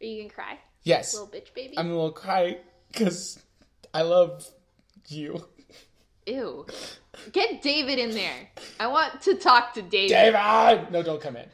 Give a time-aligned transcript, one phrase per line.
[0.00, 1.14] Are you gonna cry, Yes.
[1.14, 1.78] little bitch baby?
[1.78, 2.58] I'm a little cry
[2.88, 3.38] because
[3.94, 4.46] I love
[5.08, 5.46] you.
[6.26, 6.66] Ew.
[7.32, 8.50] Get David in there.
[8.80, 10.08] I want to talk to David.
[10.10, 10.90] David!
[10.92, 11.48] No, don't come in.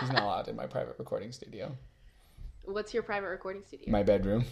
[0.00, 1.76] He's not allowed in my private recording studio.
[2.64, 3.90] What's your private recording studio?
[3.90, 4.44] My bedroom.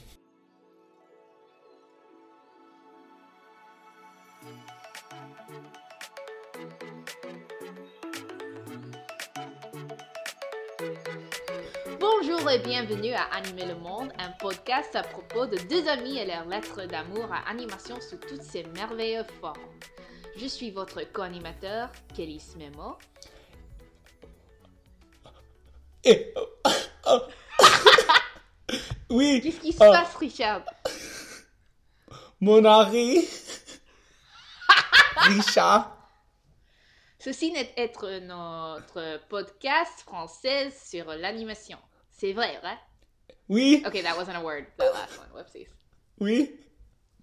[12.28, 16.26] Bonjour et bienvenue à Animer le Monde, un podcast à propos de deux amis et
[16.26, 19.62] leurs lettres d'amour à animation sous toutes ses merveilleuses formes.
[20.36, 22.98] Je suis votre co-animateur, Kelly Smemo.
[26.02, 26.70] Eh, oh,
[27.06, 27.20] oh.
[29.10, 29.40] oui.
[29.40, 30.64] Qu'est-ce qui se oh, passe, Richard?
[32.40, 33.20] Mon mari.
[35.16, 35.96] Richard.
[37.20, 41.78] Ceci n'est être notre podcast français sur l'animation.
[42.16, 42.78] C'est vrai, vrai?
[43.48, 43.82] Oui.
[43.86, 45.28] Okay, that wasn't a word, that last one.
[45.34, 45.68] Whoopsies.
[46.18, 46.50] Oui.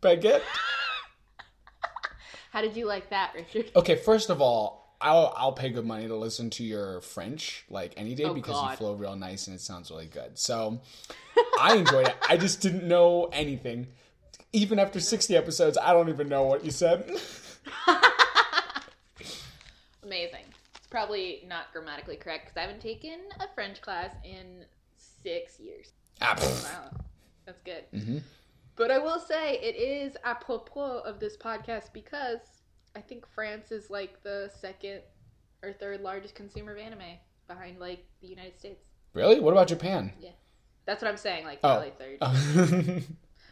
[0.01, 0.41] Baguette.
[2.51, 3.71] How did you like that, Richard?
[3.75, 7.93] Okay, first of all, I'll I'll pay good money to listen to your French like
[7.97, 10.37] any day Oh, because you flow real nice and it sounds really good.
[10.37, 10.79] So
[11.59, 12.15] I enjoyed it.
[12.29, 13.87] I just didn't know anything.
[14.53, 17.09] Even after 60 episodes, I don't even know what you said.
[20.03, 20.45] Amazing.
[20.75, 24.65] It's probably not grammatically correct because I haven't taken a French class in
[25.23, 25.91] six years.
[26.21, 26.35] Ah.
[26.39, 26.99] Wow,
[27.45, 27.85] that's good.
[27.93, 28.21] Mhm.
[28.75, 32.39] But I will say it is apropos of this podcast because
[32.95, 35.01] I think France is like the second
[35.61, 38.83] or third largest consumer of anime behind like the United States.
[39.13, 39.39] Really?
[39.39, 40.13] What about Japan?
[40.19, 40.31] Yeah.
[40.85, 41.69] That's what I'm saying, like Oh.
[41.79, 42.17] probably third.
[42.21, 42.99] Oh.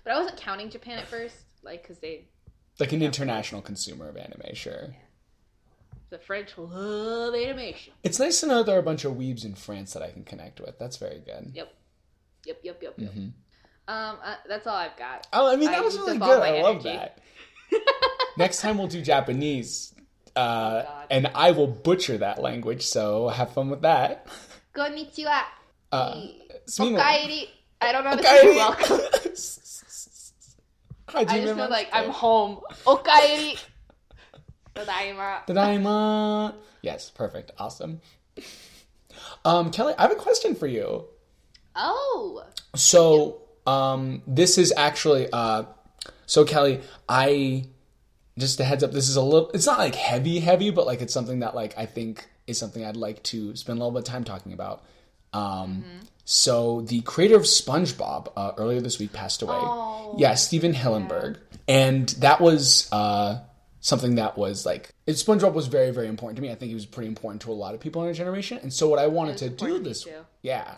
[0.04, 2.26] But I wasn't counting Japan at first, like because they
[2.80, 4.96] like an international consumer of anime, sure.
[6.12, 7.94] The French love animation.
[8.04, 10.12] It's nice to know that there are a bunch of weebs in France that I
[10.12, 10.78] can connect with.
[10.78, 11.52] That's very good.
[11.56, 11.74] Yep,
[12.46, 13.12] yep, yep, yep, yep.
[13.14, 13.32] Mhm.
[13.88, 15.26] Um, uh, that's all I've got.
[15.34, 16.42] Oh, I mean, I that was really good.
[16.44, 17.18] I love that.
[18.38, 19.96] Next time we'll do Japanese.
[20.36, 21.08] Uh, God.
[21.10, 24.28] and I will butcher that language, so have fun with that.
[24.76, 25.42] Konnichiwa.
[25.92, 26.36] Uh, I-
[26.70, 27.50] Okaeri.
[27.82, 29.00] I don't know how to say welcome.
[31.14, 32.60] I just feel like I'm home.
[32.86, 33.60] Okaeri.
[34.76, 35.46] Tadaima.
[35.46, 36.56] Tadaima.
[36.82, 37.52] Yes, perfect.
[37.58, 38.02] Awesome.
[39.44, 41.06] Um, Kelly, I have a question for you.
[41.76, 42.44] Oh.
[42.76, 45.64] So, um, this is actually, uh,
[46.26, 47.66] so Kelly, I
[48.38, 48.92] just a heads up.
[48.92, 49.50] This is a little.
[49.52, 52.86] It's not like heavy, heavy, but like it's something that like I think is something
[52.86, 54.84] I'd like to spend a little bit of time talking about.
[55.34, 55.84] Um,
[56.26, 59.58] so the creator of SpongeBob uh, earlier this week passed away.
[59.58, 60.16] Oh.
[60.18, 61.38] yeah, Stephen Hillenburg,
[61.68, 63.40] and that was uh,
[63.82, 66.52] something that was like it, SpongeBob was very, very important to me.
[66.52, 68.60] I think he was pretty important to a lot of people in our generation.
[68.62, 70.08] And so what I wanted to do important to this,
[70.42, 70.76] yeah,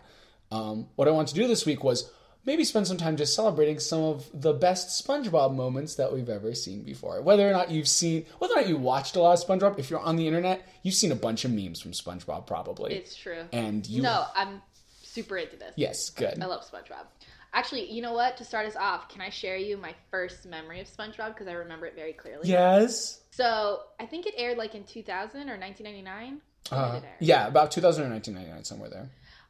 [0.52, 2.10] um, what I wanted to do this week was
[2.46, 6.54] maybe spend some time just celebrating some of the best SpongeBob moments that we've ever
[6.54, 7.22] seen before.
[7.22, 9.90] Whether or not you've seen, whether or not you watched a lot of SpongeBob, if
[9.90, 12.94] you're on the internet, you've seen a bunch of memes from SpongeBob probably.
[12.96, 13.44] It's true.
[13.52, 14.62] and you, No, I'm
[15.02, 15.74] super into this.
[15.76, 16.42] yes, good.
[16.42, 17.06] I love SpongeBob.
[17.54, 18.36] Actually, you know what?
[18.38, 21.54] To start us off, can I share you my first memory of SpongeBob because I
[21.54, 22.50] remember it very clearly.
[22.50, 23.22] Yes.
[23.32, 26.42] So I think it aired like in 2000 or 1999.
[26.72, 27.16] Uh, did it air?
[27.20, 29.10] yeah, about 2000 or 1999, somewhere there.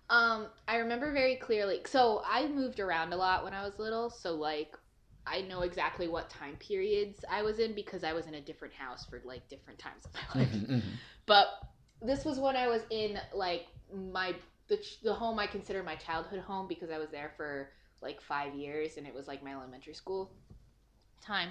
[0.09, 1.79] Um, I remember very clearly.
[1.85, 4.09] So I moved around a lot when I was little.
[4.09, 4.77] So like,
[5.25, 8.73] I know exactly what time periods I was in because I was in a different
[8.73, 10.51] house for like different times of my life.
[10.51, 10.81] Mhm, mhm.
[11.25, 11.47] But
[12.01, 14.35] this was when I was in like my
[14.67, 17.69] the the home I consider my childhood home because I was there for
[18.03, 20.31] like five years and it was like my elementary school
[21.21, 21.49] time.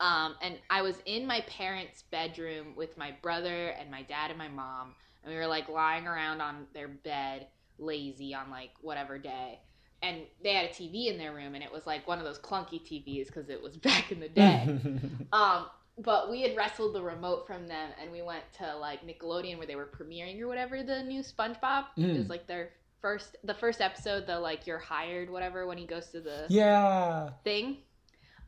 [0.00, 4.38] Um, and I was in my parents' bedroom with my brother and my dad and
[4.38, 7.48] my mom, and we were like lying around on their bed,
[7.78, 9.60] lazy on like whatever day.
[10.02, 12.38] And they had a TV in their room, and it was like one of those
[12.38, 14.70] clunky TVs because it was back in the day.
[15.32, 15.66] Um,
[15.98, 19.66] but we had wrestled the remote from them, and we went to like Nickelodeon where
[19.66, 21.84] they were premiering or whatever the new SpongeBob.
[22.12, 22.18] It Mm.
[22.18, 22.70] was like their
[23.00, 27.30] first, the first episode, the like you're hired, whatever, when he goes to the yeah.
[27.44, 27.78] thing.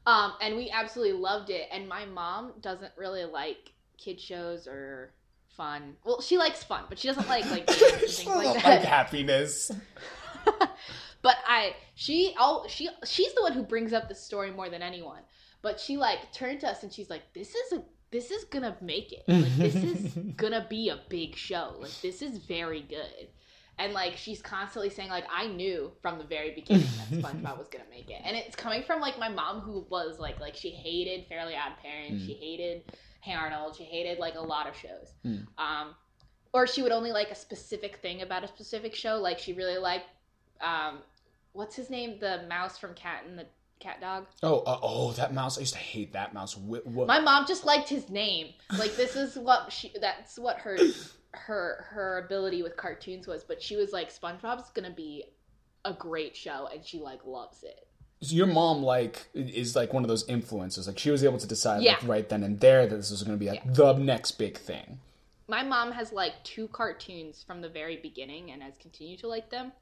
[0.07, 1.69] Um, and we absolutely loved it.
[1.73, 5.13] And my mom doesn't really like kid shows or
[5.57, 5.97] fun.
[6.05, 9.71] Well, she likes fun, but she doesn't like like things like like happiness.
[11.23, 14.83] but I she all she she's the one who brings up the story more than
[14.83, 15.21] anyone.
[15.63, 18.77] But she like turned to us and she's like, "This is a this is gonna
[18.81, 19.23] make it.
[19.29, 21.77] Like this is gonna be a big show.
[21.79, 23.29] Like this is very good."
[23.79, 27.69] And like she's constantly saying like I knew from the very beginning that SpongeBob was
[27.69, 30.71] gonna make it, and it's coming from like my mom who was like like she
[30.71, 32.27] hated Fairly Odd Parents, Mm.
[32.27, 32.83] she hated
[33.21, 35.15] Hey Arnold, she hated like a lot of shows.
[35.25, 35.47] Mm.
[35.59, 35.95] Um,
[36.53, 39.17] or she would only like a specific thing about a specific show.
[39.17, 40.07] Like she really liked,
[40.61, 40.99] um,
[41.53, 43.47] what's his name, the mouse from Cat and the
[43.83, 44.27] Cat Dog.
[44.43, 45.59] Oh, uh, oh, that mouse!
[45.59, 46.55] I used to hate that mouse.
[46.55, 48.49] Wh- wh- My mom just liked his name.
[48.79, 49.93] Like this is what she.
[50.01, 50.79] That's what her
[51.33, 53.45] her her ability with cartoons was.
[53.45, 55.25] But she was like, SpongeBob's gonna be
[55.85, 57.87] a great show, and she like loves it.
[58.21, 60.87] So your mom like is like one of those influences.
[60.87, 61.95] Like she was able to decide Yeah.
[61.95, 64.57] like right then and there that this was going to be like the next big
[64.59, 65.01] thing.
[65.49, 69.51] my mom has like two cartoons from the very beginning and has continued to like
[69.51, 69.73] them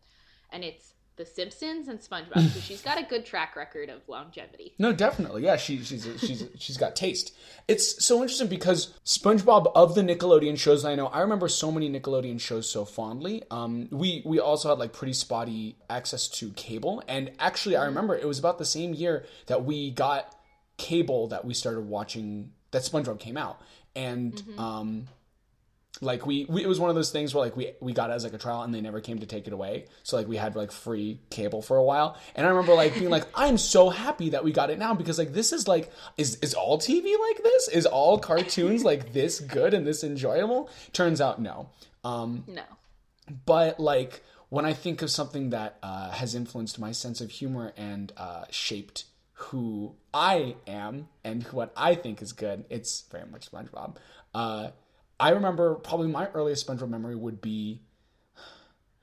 [0.50, 4.72] and it's the simpsons and spongebob so she's got a good track record of longevity
[4.78, 5.44] No, definitely.
[5.44, 7.34] Yeah, she, she's she's she's got taste.
[7.68, 11.90] It's so interesting because SpongeBob of the Nickelodeon shows I know, I remember so many
[11.90, 13.42] Nickelodeon shows so fondly.
[13.50, 18.16] Um, we we also had like pretty spotty access to cable, and actually, I remember
[18.16, 20.34] it was about the same year that we got
[20.78, 23.60] cable that we started watching that SpongeBob came out,
[23.94, 25.06] and um,
[26.00, 28.14] like we, we it was one of those things where like we we got it
[28.14, 29.86] as like a trial and they never came to take it away.
[30.02, 32.16] So like we had like free cable for a while.
[32.34, 35.18] And i remember like being like i'm so happy that we got it now because
[35.18, 37.68] like this is like is is all tv like this?
[37.68, 40.70] Is all cartoons like this good and this enjoyable?
[40.92, 41.68] Turns out no.
[42.02, 42.62] Um no.
[43.44, 47.72] but like when I think of something that uh, has influenced my sense of humor
[47.76, 49.04] and uh, shaped
[49.34, 53.96] who I am and what I think is good, it's very much SpongeBob.
[54.34, 54.70] Uh,
[55.20, 57.82] I remember probably my earliest SpongeBob memory would be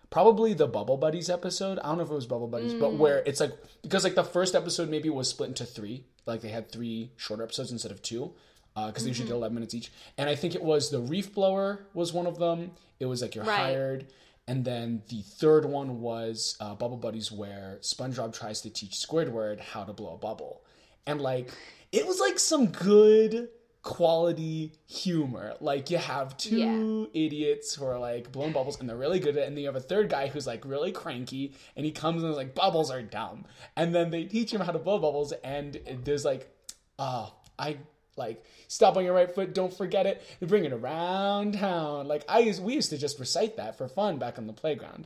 [0.10, 1.80] probably the Bubble Buddies episode.
[1.80, 2.98] I don't know if it was Bubble Buddies, but mm.
[2.98, 3.54] where it's like
[3.84, 7.44] because like the first episode maybe was split into three, like they had three shorter
[7.44, 8.34] episodes instead of two.
[8.76, 9.34] Uh, because they usually mm-hmm.
[9.34, 9.92] did 11 minutes each.
[10.20, 12.74] And I think it was the Reef Blower was one of them.
[13.00, 13.58] It was like you're Right.
[13.58, 14.06] hired.
[14.48, 19.60] And then the third one was uh, Bubble Buddies, where SpongeBob tries to teach Squidward
[19.60, 20.62] how to blow a bubble.
[21.08, 21.50] And like,
[21.92, 23.50] it was like some good
[23.88, 25.54] quality humor.
[25.62, 29.44] Like, you have two idiots who are like blowing bubbles and they're really good at
[29.44, 29.48] it.
[29.48, 32.30] And then you have a third guy who's like really cranky and he comes and
[32.30, 33.46] is like, bubbles are dumb.
[33.78, 35.32] And then they teach him how to blow bubbles.
[35.42, 36.54] And there's like,
[37.00, 37.78] oh, I
[38.18, 42.26] like stop on your right foot don't forget it you bring it around town like
[42.28, 45.06] i used we used to just recite that for fun back on the playground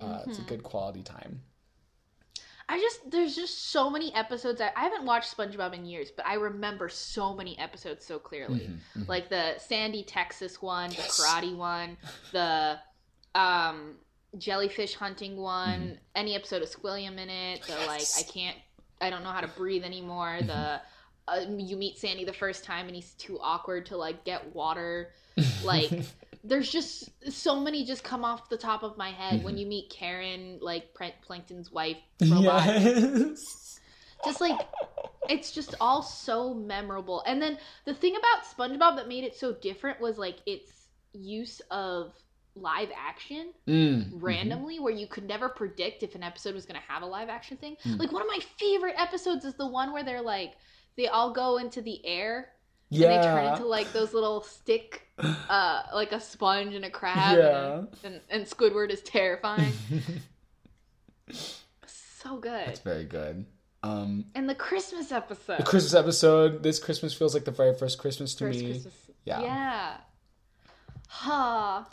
[0.00, 1.40] uh, it's a good quality time
[2.68, 6.26] i just there's just so many episodes I, I haven't watched spongebob in years but
[6.26, 8.70] i remember so many episodes so clearly.
[9.06, 11.16] Like the sandy texas one Yes.
[11.16, 11.96] the karate one
[12.32, 12.78] the
[13.34, 13.94] um
[14.36, 18.56] jellyfish hunting one any episode of squilliam in it the like i can't
[19.00, 20.80] i don't know how to breathe anymore the
[21.28, 25.10] uh, you meet sandy the first time and he's too awkward to like get water.
[25.64, 25.92] Like
[26.44, 29.90] there's just so many just come off the top of my head when you meet
[29.90, 32.66] karen like plankton's wife robot.
[32.66, 33.80] Yes.
[34.24, 34.58] Just like
[35.28, 37.22] it's just all so memorable.
[37.26, 41.60] And then the thing about spongebob that made it so different was like its use
[41.70, 42.12] of
[42.54, 44.10] live action Mm.
[44.14, 47.28] randomly where you could never predict if an episode was going to have a live
[47.28, 47.76] action thing.
[47.84, 47.98] Mm.
[48.00, 50.54] like one of my favorite episodes is the one where they're like
[50.96, 52.48] they all go into the air
[52.90, 55.08] yeah and they turn into like those little stick
[55.48, 59.72] uh like a sponge and a crab and, and, and squidward is terrifying
[61.86, 63.44] so good that's very good
[63.82, 67.98] um and the christmas episode the christmas episode this christmas feels like the very first
[67.98, 68.94] christmas to First me Christmas.
[69.28, 69.42] Yeah.
[69.42, 69.96] Yeah.
[71.08, 71.88] Ha.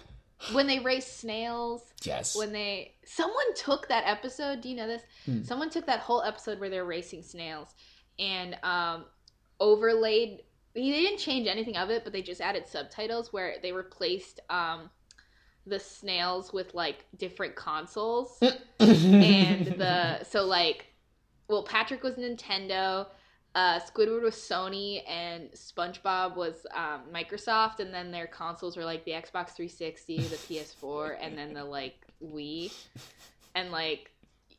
[0.53, 5.01] When they race snails, yes when they someone took that episode, do you know this?
[5.25, 5.43] Hmm.
[5.43, 7.73] Someone took that whole episode where they're racing snails
[8.19, 9.05] and um
[9.59, 10.43] overlaid
[10.75, 14.89] they didn't change anything of it, but they just added subtitles where they replaced um
[15.65, 18.39] the snails with like different consoles.
[18.79, 20.87] And the so like
[21.47, 23.07] well patrick was nintendo
[23.55, 29.05] uh, Squidward was Sony and SpongeBob was um, Microsoft, and then their consoles were like
[29.05, 32.69] the Xbox 360, the PS4, and then the like Wii,
[33.55, 34.11] and like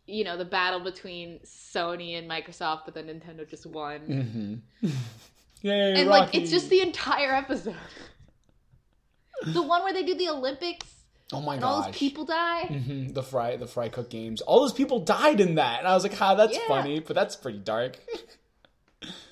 [0.06, 4.88] you know the battle between Sony and Microsoft, but then Nintendo just won, hmm
[5.62, 7.74] Yay, and like it's just the entire episode.
[9.46, 10.86] the one where they do the Olympics
[11.32, 11.64] oh my god!
[11.64, 12.66] all those people die.
[12.66, 14.40] hmm The fry, the fry cook games.
[14.42, 16.68] All those people died in that, and I was like, "Ha, that's Yeah.
[16.68, 17.98] funny," but that's pretty dark.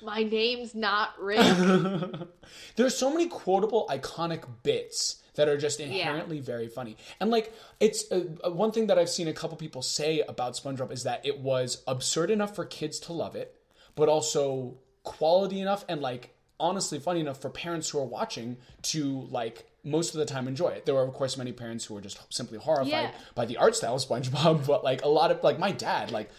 [0.03, 1.39] My name's not Rick.
[2.75, 6.95] There's so many quotable, iconic bits that are just inherently very funny.
[7.19, 10.53] And like, it's uh, uh, one thing that I've seen a couple people say about
[10.53, 13.59] SpongeBob is that it was absurd enough for kids to love it,
[13.95, 19.27] but also quality enough and like honestly funny enough for parents who are watching to
[19.31, 20.85] like most of the time enjoy it.
[20.85, 23.11] There were of course many parents who were just simply horrified Yeah.
[23.35, 26.29] by the art style of SpongeBob, but like a lot of like my dad like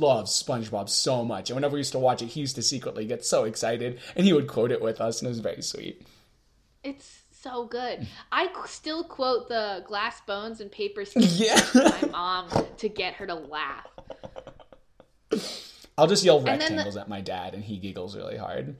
[0.00, 3.04] loves SpongeBob so much, and whenever we used to watch it, he used to secretly
[3.04, 6.06] get so excited, and he would quote it with us, and it was very sweet.
[6.82, 8.06] it's so good.
[8.32, 11.54] I still quote the glass bones and paper skins Yeah.
[11.56, 13.86] to my mom to get her to laugh.
[15.98, 18.76] I'll just yell then the- rectangles at my dad, and he giggles really hard.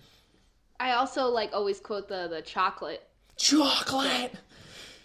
[0.78, 3.02] I also like always quote the the chocolate
[3.36, 4.32] Chocolate.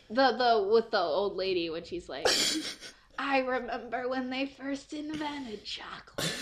[0.10, 2.28] the the with the old lady when she's like
[3.20, 6.34] I remember when they first invented chocolate.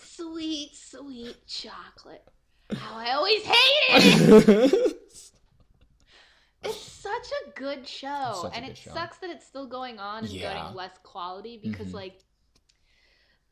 [0.00, 2.22] Sweet, sweet chocolate.
[2.74, 4.92] How I always hated it.
[6.64, 8.92] It's such a good show, and it show.
[8.92, 10.52] sucks that it's still going on and Yeah.
[10.54, 11.94] getting less quality because Mhm.
[11.94, 12.18] like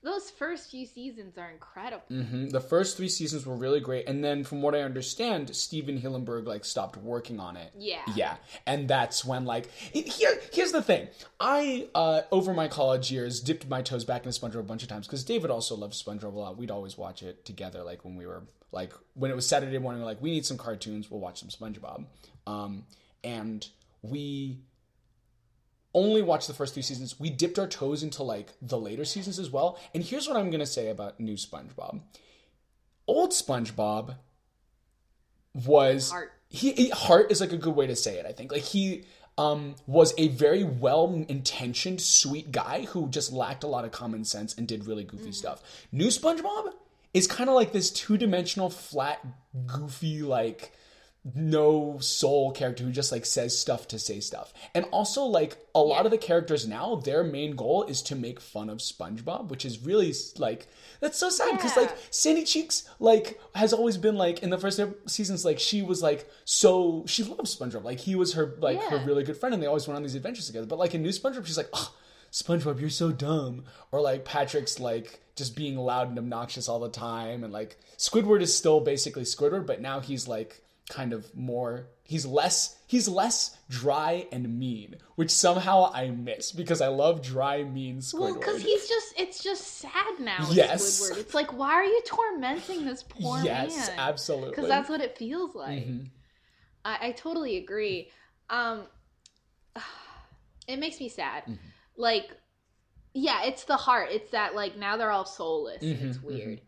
[0.05, 2.05] those first few seasons are incredible.
[2.09, 6.01] hmm The first three seasons were really great, and then from what I understand, Stephen
[6.01, 7.73] Hillenburg like stopped working on it.
[7.77, 8.03] Yeah.
[8.15, 10.39] Yeah, and that's when like it, here.
[10.53, 11.09] Here's the thing.
[11.41, 14.89] I uh, over my college years dipped my toes back into SpongeBob a bunch of
[14.89, 16.57] times because David also loved SpongeBob a lot.
[16.59, 20.03] We'd always watch it together, like when we were like when it was Saturday morning.
[20.03, 21.11] We're like, we need some cartoons.
[21.11, 22.05] We'll watch some SpongeBob.
[22.47, 22.85] Um,
[23.23, 23.67] and
[24.03, 24.59] we
[25.95, 27.19] only watched the first three seasons.
[27.19, 29.79] We dipped our toes into like the later seasons as well.
[29.95, 32.01] And here's what I'm gonna say about new SpongeBob.
[33.07, 34.17] Old SpongeBob
[35.67, 36.33] was Heart.
[36.49, 38.27] he, he heart is like a good way to say it.
[38.27, 39.05] I think like he
[39.39, 44.25] um was a very well intentioned sweet guy who just lacked a lot of common
[44.25, 45.63] sense and did really goofy stuff.
[45.93, 46.73] New SpongeBob
[47.13, 49.25] is kind of like this two dimensional flat
[49.67, 50.73] goofy like
[51.33, 54.53] no soul character who just like says stuff to say stuff.
[54.75, 58.41] And also like a lot of the characters now, their main goal is to make
[58.41, 60.69] fun of SpongeBob, which is really like
[61.01, 64.79] that's so sad because like Sandy Cheeks like has always been like in the first
[65.07, 67.85] seasons like she was like so she loves SpongeBob.
[67.85, 70.15] Like he was her like her really good friend and they always went on these
[70.15, 70.67] adventures together.
[70.67, 71.95] But like in New SpongeBob she's like, "Oh,
[72.33, 76.91] SpongeBob, you're so dumb." Or like Patrick's like just being loud and obnoxious all the
[76.91, 80.61] time and like Squidward is still basically Squidward, but now he's like
[80.91, 86.81] kind of more he's less he's less dry and mean, which somehow I miss because
[86.81, 88.21] I love dry mean Squidward.
[88.21, 90.47] Well, because he's just, it's just sad now.
[90.53, 91.01] Yes.
[91.01, 91.19] Squidward.
[91.19, 93.99] It's like, why are you tormenting this poor yes, man?
[93.99, 94.51] absolutely.
[94.51, 95.87] Because that's what it feels like.
[95.87, 96.11] Mhm.
[96.85, 98.11] I, I totally agree.
[98.51, 98.83] Um,
[100.69, 101.45] it makes me sad.
[101.47, 101.59] Mhm.
[101.97, 102.31] Like,
[103.15, 104.09] yeah, it's the heart.
[104.13, 105.83] It's that like now they're all soulless.
[105.83, 106.61] and it's Mhm, weird.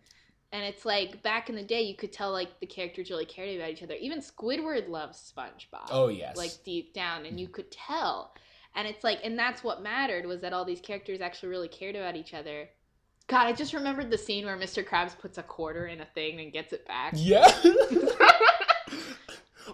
[0.52, 3.54] And it's like back in the day, you could tell like the characters really cared
[3.56, 3.94] about each other.
[4.00, 5.88] Even Squidward loves SpongeBob.
[5.90, 6.36] Oh yes.
[6.36, 8.32] like deep down and you could tell
[8.76, 11.96] and it's like and that's what mattered was that all these characters actually really cared
[11.96, 12.68] about each other
[13.26, 16.38] god i just remembered the scene where mr krabs puts a quarter in a thing
[16.40, 17.50] and gets it back yeah.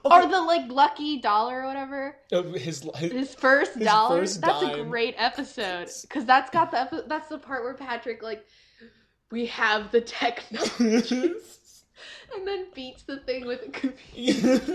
[0.04, 4.40] or the like lucky dollar or whatever Uh, his, his his first His dollar first
[4.40, 8.46] that's a great episode because that's got the epi- that's the part where patrick like
[9.32, 11.16] we have the technology
[12.34, 14.60] and then beats the thing with a computer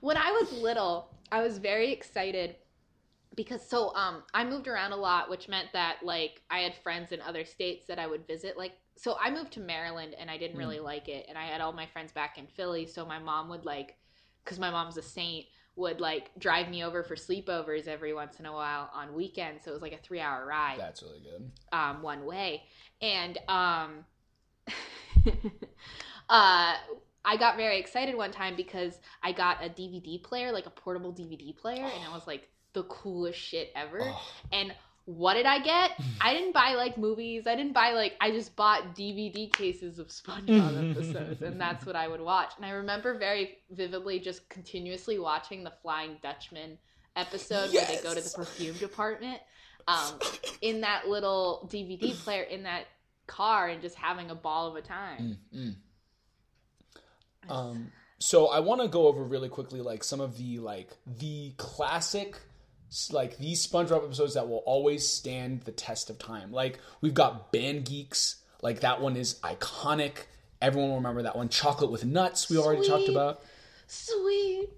[0.00, 2.56] when I was little, I was very excited
[3.36, 7.12] because so um I moved around a lot, which meant that like I had friends
[7.12, 8.56] in other states that I would visit.
[8.58, 11.60] Like so I moved to Maryland and I didn't really like it and I had
[11.60, 13.96] all my friends back in Philly, so my mom would like
[14.44, 15.46] cuz my mom's a saint
[15.76, 19.64] would like drive me over for sleepovers every once in a while on weekends.
[19.64, 21.50] So it was like a 3-hour ride That's really good.
[21.72, 22.62] um, one way.
[23.02, 24.04] And um,
[26.28, 26.74] uh,
[27.26, 31.12] I got very excited one time because I got a DVD player, like a portable
[31.12, 33.98] DVD player, and it was like the coolest shit ever.
[34.02, 34.74] Oh, And
[35.06, 35.92] what did I get?
[36.20, 37.46] I didn't buy like movies.
[37.46, 41.96] I didn't buy like I just bought DVD cases of SpongeBob episodes, and that's what
[41.96, 42.52] I would watch.
[42.56, 46.78] And I remember very vividly just continuously watching the Flying Dutchman
[47.16, 49.40] episode where they go to the perfume department
[49.86, 50.18] um,
[50.60, 52.84] in that little DVD player in that
[53.26, 55.38] car and just having a ball of a time.
[55.54, 55.74] Mm, mm.
[57.48, 61.52] Um, so I want to go over really quickly, like some of the like the
[61.56, 62.38] classic,
[63.12, 66.52] like these SpongeBob episodes that will always stand the test of time.
[66.52, 70.24] Like we've got Band Geeks, like that one is iconic.
[70.62, 71.48] Everyone will remember that one.
[71.48, 73.42] Chocolate with nuts, we already talked about.
[73.86, 74.68] Sweet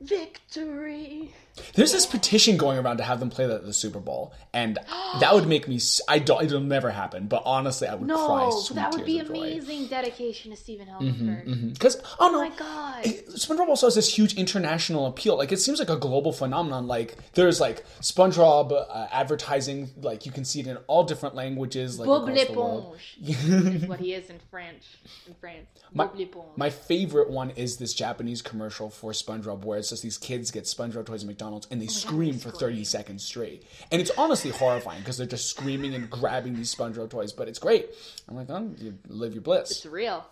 [0.00, 1.32] victory.
[1.74, 4.78] There's this petition going around to have them play that at the Super Bowl, and
[5.20, 5.80] that would make me.
[6.08, 6.44] I don't.
[6.44, 8.16] It'll never happen, but honestly, I would cry.
[8.16, 11.72] No, that would be amazing dedication to Stephen Hillenburg.
[11.72, 13.04] Because oh Oh no, my god.
[13.04, 15.36] SpongeBob also has this huge international appeal.
[15.38, 16.86] Like it seems like a global phenomenon.
[16.88, 19.90] Like there's like SpongeBob uh, advertising.
[20.02, 21.98] Like you can see it in all different languages.
[21.98, 22.96] Like Bob across the world.
[23.22, 24.82] l'éponge is what he is in French.
[25.26, 25.66] In France.
[25.92, 26.08] My-
[26.56, 30.64] My favorite one is this Japanese commercial for SpongeBob where it's just these kids get
[30.64, 33.64] SpongeBob toys at McDonald's and they scream for 30 seconds straight.
[33.90, 37.58] And it's honestly horrifying because they're just screaming and grabbing these SpongeBob toys, but it's
[37.58, 37.88] great.
[38.28, 39.70] I'm like, oh, you live your bliss.
[39.70, 40.24] it's real.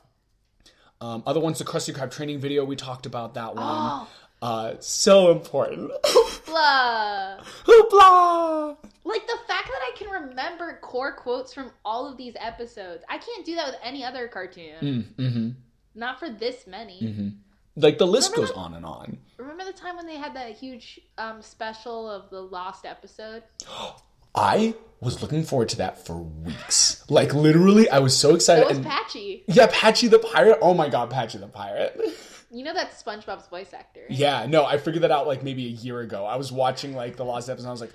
[1.01, 3.65] Um, other ones, the Krusty Krab training video, we talked about that one.
[3.67, 4.09] Oh,
[4.43, 5.91] Uh, so important.
[6.47, 7.39] Blah.
[7.65, 8.77] Hoopla!
[9.05, 13.05] Like the fact that I can remember core quotes from all of these episodes.
[13.09, 14.75] I can't do that with any other cartoon.
[15.19, 15.49] Mm, mm-hmm,
[15.95, 17.01] Not for this many.
[17.03, 17.29] mm-hmm.
[17.77, 19.19] Like the list Remember goes that- on and on.
[19.39, 23.43] Remember the time when they had that huge um, special of the lost episode?
[24.37, 27.05] I was looking forward to that for weeks.
[27.09, 28.63] Like literally, I was so excited.
[28.63, 29.45] It was and- Patchy.
[29.47, 30.59] yeah, Patchy the pirate.
[30.61, 32.01] Oh my god, Patchy the pirate.
[32.51, 34.03] You know that's SpongeBob's voice actor.
[34.09, 34.17] right?
[34.17, 36.25] Yeah, no, I figured that out like maybe a year ago.
[36.25, 37.65] I was watching like the last episode.
[37.65, 37.93] and I was like,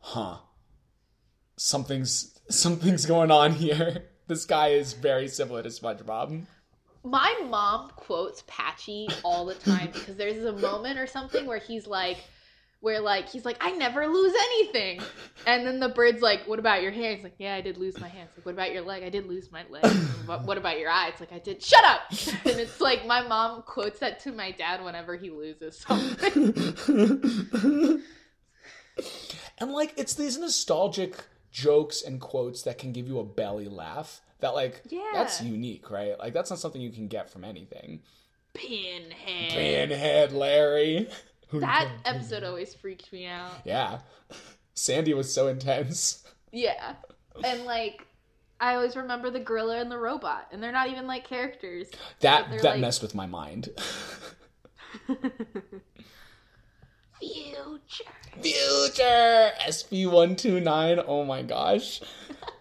[0.00, 0.36] huh,
[1.56, 4.04] something's something's going on here.
[4.26, 6.46] This guy is very similar to SpongeBob.
[7.04, 11.86] My mom quotes Patchy all the time because there's a moment or something where he's
[11.86, 12.18] like,
[12.80, 15.00] where like he's like, I never lose anything,
[15.46, 17.22] and then the bird's like, What about your hands?
[17.22, 18.30] Like, yeah, I did lose my hands.
[18.36, 19.02] Like, what about your leg?
[19.02, 19.86] I did lose my leg.
[20.26, 21.14] what, what about your eyes?
[21.18, 21.62] Like, I did.
[21.62, 22.02] Shut up!
[22.44, 26.54] and it's like my mom quotes that to my dad whenever he loses something.
[29.58, 34.20] And like it's these nostalgic jokes and quotes that can give you a belly laugh.
[34.44, 35.10] That like Yeah.
[35.14, 36.18] that's unique, right?
[36.18, 38.02] Like that's not something you can get from anything.
[38.52, 39.52] Pinhead.
[39.52, 41.08] Pinhead Larry.
[41.52, 43.52] That episode always freaked me out.
[43.64, 44.00] Yeah.
[44.74, 46.24] Sandy was so intense.
[46.52, 46.96] Yeah.
[47.42, 48.06] And like
[48.60, 51.88] I always remember the gorilla and the robot, and they're not even like characters.
[52.20, 53.70] That that like- messed with my mind.
[57.18, 58.04] Future.
[58.42, 61.04] Future SB129.
[61.06, 62.02] Oh my gosh.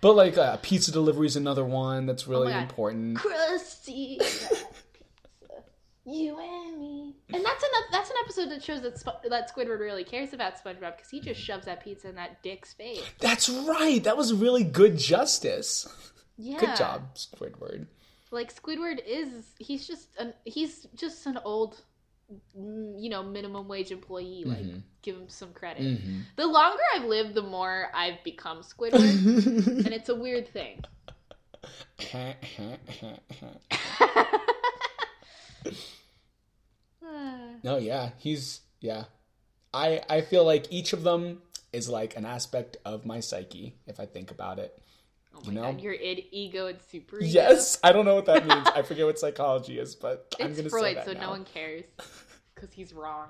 [0.00, 3.18] but like uh, pizza delivery is another one that's really Oh important.
[3.86, 4.56] Pizza.
[6.06, 7.14] You and me.
[7.32, 10.54] And that's an that's an episode that shows that Sp- that Squidward really cares about
[10.62, 13.02] SpongeBob because he just shoves that pizza in that dick's face.
[13.20, 14.02] That's right.
[14.02, 15.86] That was really good justice.
[16.36, 16.58] Yeah.
[16.58, 17.86] Good job, Squidward.
[18.30, 21.82] Like Squidward is he's just an he's just an old
[22.54, 24.82] you know minimum wage employee like Mhm.
[25.02, 26.22] give him some credit Mhm.
[26.36, 29.26] the longer i've lived the more i've become squidward
[29.84, 30.82] and it's a weird thing
[37.62, 39.04] no, yeah, he's yeah.
[39.72, 44.00] I I feel like each of them is like an aspect of my psyche if
[44.00, 44.78] I think about it.
[45.34, 45.62] Oh You know?
[45.62, 47.26] god your id, ego and super ego.
[47.26, 48.66] Yes, I don't know what that means.
[48.74, 51.20] I forget what psychology is, but I'm it's gonna say freud that so now.
[51.20, 51.84] no one cares
[52.54, 53.28] because he's wrong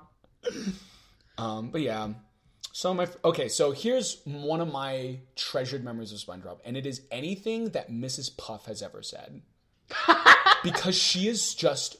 [1.37, 2.09] Um, but yeah.
[2.73, 7.01] So my okay, so here's one of my treasured memories of SpongeBob, and it is
[7.11, 8.35] anything that Mrs.
[8.37, 9.41] Puff has ever said,
[10.63, 11.97] because she is just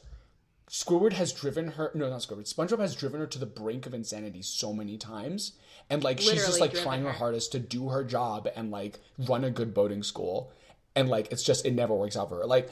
[0.70, 1.90] Squidward has driven her.
[1.94, 2.52] No, not Squidward.
[2.52, 5.52] SpongeBob has driven her to the brink of insanity so many times,
[5.90, 7.18] and like she's just like trying her her.
[7.18, 10.52] hardest to do her job and like run a good boating school.
[10.94, 12.46] And like it's just it never works out for her.
[12.46, 12.70] Like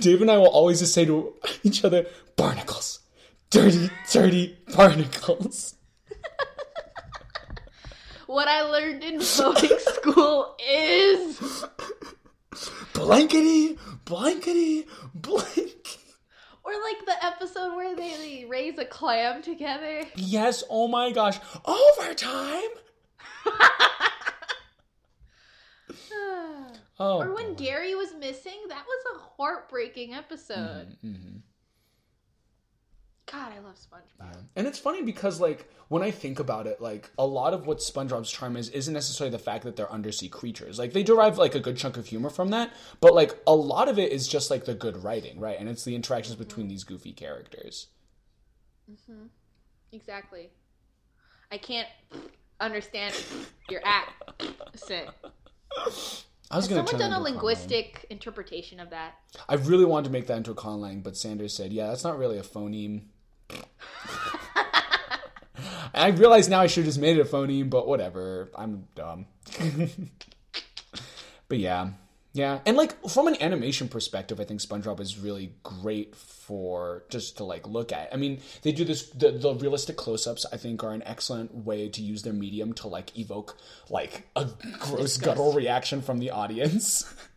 [0.00, 3.00] Dave and I will always just say to each other, "Barnacles,
[3.50, 5.76] dirty, dirty barnacles."
[8.26, 11.64] what i learned in boating school is
[12.94, 15.98] blankety, blankety, blank.
[16.64, 21.38] Or like the episode where they, they raise a clam together Yes, oh my gosh.
[21.64, 22.70] Overtime.
[27.00, 27.18] Oh.
[27.20, 27.64] or when boy.
[27.64, 31.40] gary was missing that was a heartbreaking episode Mhm.
[33.30, 37.10] God i love spongebob And it's funny because, like, when I think about it, like,
[37.18, 40.78] a lot of what SpongeBob's charm is isn't necessarily the fact that they're undersea creatures.
[40.78, 43.88] Like, they derive, like, a good chunk of humor from that, but, like, a lot
[43.88, 45.58] of it is just, like, the good writing, right?
[45.58, 47.88] And it's the interactions between these goofy characters.
[48.90, 49.28] Mhm.
[49.92, 50.50] Exactly.
[51.50, 51.88] I can't
[52.60, 53.14] understand
[53.70, 55.08] your accent.
[56.50, 57.32] I was going to turn done a into conlang.
[57.34, 59.14] linguistic interpretation of that?
[59.48, 62.18] I really wanted to make that into a conlang, but Sanders said, "Yeah, that's not
[62.18, 63.06] really a phoneme."
[65.94, 68.50] I realize now I should have just made it a phoneme, but whatever.
[68.54, 69.26] I'm dumb.
[71.48, 71.90] but yeah,
[72.34, 77.36] yeah, and like from an animation perspective, I think SpongeBob is really great for just
[77.36, 78.12] to like look at.
[78.12, 80.44] I mean, they do this the, the realistic close-ups.
[80.52, 83.56] I think are an excellent way to use their medium to like evoke
[83.88, 84.48] like a
[84.80, 87.04] gross guttural reaction from the audience.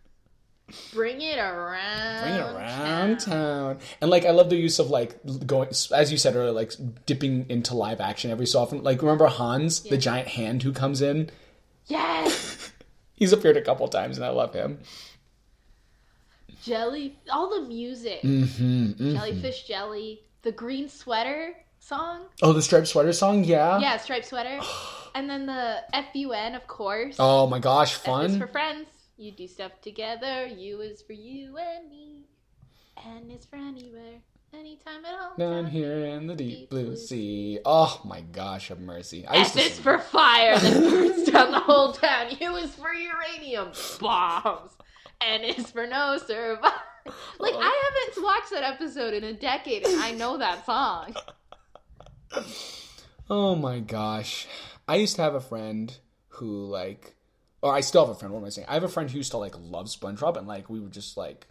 [0.94, 2.22] Bring it around.
[2.24, 3.80] Bring it around town.
[4.02, 6.74] And like I love the use of like going as you said earlier, like
[7.06, 8.84] dipping into live action every so often.
[8.84, 11.30] Like remember Hans, the giant hand who comes in?
[11.86, 12.72] Yes!
[13.14, 14.80] He's appeared a couple times and I love him.
[16.62, 17.18] jelly.
[17.32, 18.22] All the music.
[18.22, 20.22] Mm-hmm, Jellyfish jelly.
[20.42, 22.26] The green sweater song.
[22.42, 23.80] Oh, the striped sweater song, yeah.
[23.80, 24.60] Yeah, striped sweater.
[25.16, 27.16] and then the FUN, of course.
[27.20, 28.38] Oh my gosh, fun.
[28.38, 28.88] for friends.
[29.20, 30.46] You do stuff together.
[30.46, 32.28] U is for you and me.
[33.04, 34.22] N is for anywhere.
[34.54, 35.34] Anytime at home.
[35.40, 37.60] Down here in the deep blue sea.
[37.66, 39.26] Oh my gosh, have mercy.
[39.26, 42.28] I used to is for fire that burns down the whole town.
[42.40, 44.72] U is for uranium bombs.
[45.20, 46.72] N is for no survive.
[47.40, 51.16] Like I haven't watched that episode in a decade, and I know that song.
[53.30, 54.48] Oh my gosh.
[54.88, 55.98] I used to have a friend
[56.30, 57.16] who like
[57.70, 58.68] I still have a friend, what am I saying?
[58.70, 61.18] I have a friend who used to like love SpongeBob and like we would just
[61.18, 61.48] like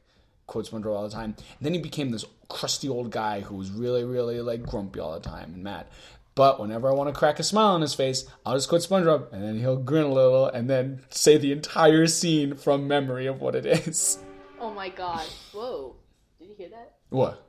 [0.46, 1.34] quote SpongeBob all the time.
[1.36, 5.14] And then he became this crusty old guy who was really, really like grumpy all
[5.14, 5.86] the time and mad.
[6.34, 9.32] But whenever I want to crack a smile on his face, I'll just quote SpongeBob
[9.32, 13.40] and then he'll grin a little and then say the entire scene from memory of
[13.40, 14.18] what it is.
[14.58, 15.26] Oh my god!
[15.52, 15.96] Whoa!
[16.38, 16.94] Did you hear that?
[17.10, 17.46] What?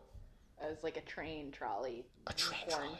[0.61, 2.05] It was like a train trolley.
[2.27, 2.99] A train trolley.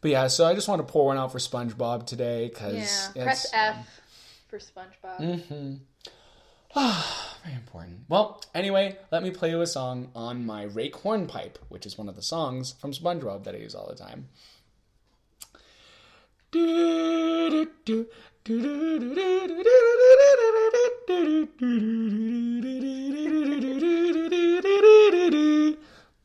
[0.00, 3.24] But yeah, so I just want to pour one out for SpongeBob today because Yeah.
[3.24, 4.00] Press F
[4.48, 5.18] for SpongeBob.
[5.20, 5.74] Mm-hmm.
[7.44, 8.00] Very important.
[8.08, 12.08] Well, anyway, let me play you a song on my rake hornpipe, which is one
[12.08, 14.28] of the songs from SpongeBob that I use all the time.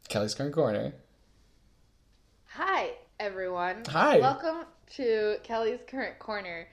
[0.09, 0.93] Kelly's Current Corner.
[2.51, 2.91] Hi,
[3.27, 3.83] everyone.
[3.87, 4.19] Hi.
[4.19, 4.65] Welcome
[4.97, 6.67] to Kelly's Current Corner.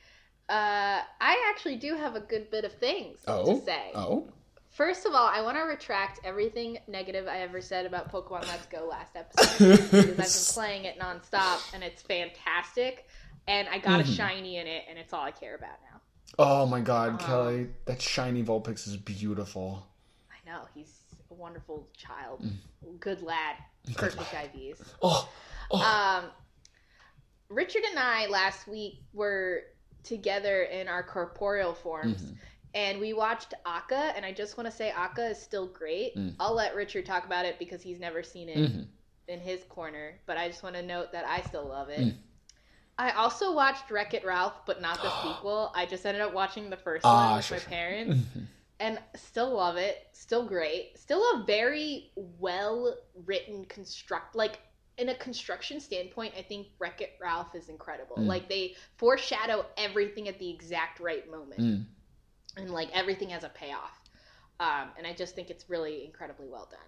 [0.49, 3.55] Uh, I actually do have a good bit of things Oh.
[3.61, 3.93] to say.
[3.95, 4.29] Oh.
[4.71, 8.67] First of all, I want to retract everything negative I ever said about Pokemon Let's
[8.67, 13.07] Go last episode because I've been playing it nonstop and it's fantastic.
[13.47, 14.09] And I got Mhm.
[14.11, 16.01] a shiny in it, and it's all I care about now.
[16.37, 17.27] Oh my god, Uh-huh.
[17.27, 17.69] Kelly.
[17.85, 19.87] That shiny Vulpix is beautiful.
[20.33, 20.99] I know he's
[21.31, 22.99] a wonderful child, Mm.
[22.99, 23.55] good lad,
[23.95, 24.83] perfect IVs.
[25.01, 25.29] Oh.
[25.71, 25.81] Oh.
[26.25, 26.31] Um,
[27.49, 29.63] Richard and I last week were
[30.03, 32.37] together in our corporeal forms, Mhm.
[32.75, 34.13] and we watched ACCA.
[34.17, 36.17] And I just want to say ACCA is still great.
[36.17, 36.37] Mm.
[36.41, 38.89] I'll let Richard talk about it because he's never seen it Mhm.
[39.29, 40.21] in his corner.
[40.27, 42.01] But I just want to note that I still love it.
[42.01, 42.19] Mm.
[42.99, 45.73] I also watched Wreck It Ralph, but not the sequel.
[45.75, 47.69] I just ended up watching the first Ah, one with sure, my sure.
[47.71, 48.21] parents
[48.79, 54.59] and still love it still great still a very well written construct like
[55.01, 58.27] in a construction standpoint i think wreck it ralph is incredible Mm.
[58.27, 61.85] like they foreshadow everything at the exact right moment Mm.
[62.57, 63.99] and like everything has a payoff
[64.61, 66.81] um, and i just think it's really incredibly well done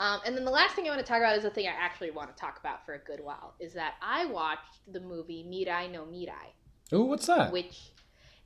[0.00, 1.70] um, and then the last thing i want to talk about is the thing i
[1.72, 5.44] actually want to talk about for a good while is that i watched the movie
[5.48, 6.52] mirai no mirai
[6.94, 7.52] Ooh, what's that?
[7.52, 7.92] which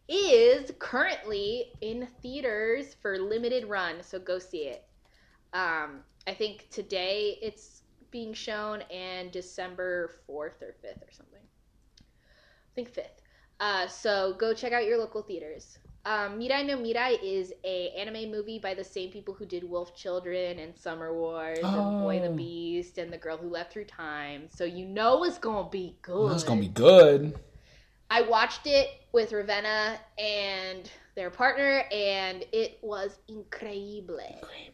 [0.08, 4.84] is currently in theaters for limited run so go see it
[5.54, 7.81] um, i think today it's
[8.12, 11.40] being shown and december 4th or 5th or something
[12.00, 13.22] i think 5th
[13.60, 18.30] uh, so go check out your local theaters um, mirai no mirai is a anime
[18.30, 22.28] movie by the same people who did wolf children and summer wars and boy the
[22.28, 22.34] Oh.
[22.36, 26.32] beast and the girl who leapt through time so you know it's gonna be good
[26.32, 27.38] It's gonna be good.
[28.10, 34.16] I watched it with Ravenna and their partner, and it was incredible.
[34.42, 34.70] Play.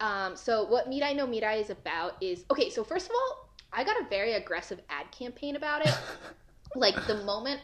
[0.00, 2.70] Um, so what Mirai no Mirai is about is okay.
[2.70, 5.94] So first of all, I got a very aggressive ad campaign about it.
[6.74, 7.60] like the moment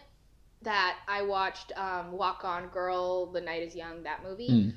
[0.63, 4.75] that I watched um, Walk On Girl, The Night Is Young, that movie, Mm.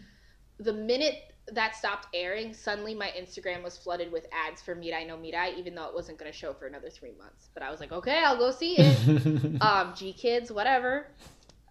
[0.60, 1.16] the minute
[1.52, 5.76] that stopped airing, suddenly my Instagram was flooded with ads for Mirai no Mirai, even
[5.76, 7.50] though it wasn't going to show for another three months.
[7.54, 8.98] But I was like, okay, I'll go see it.
[9.62, 11.08] um, GKIDS, whatever.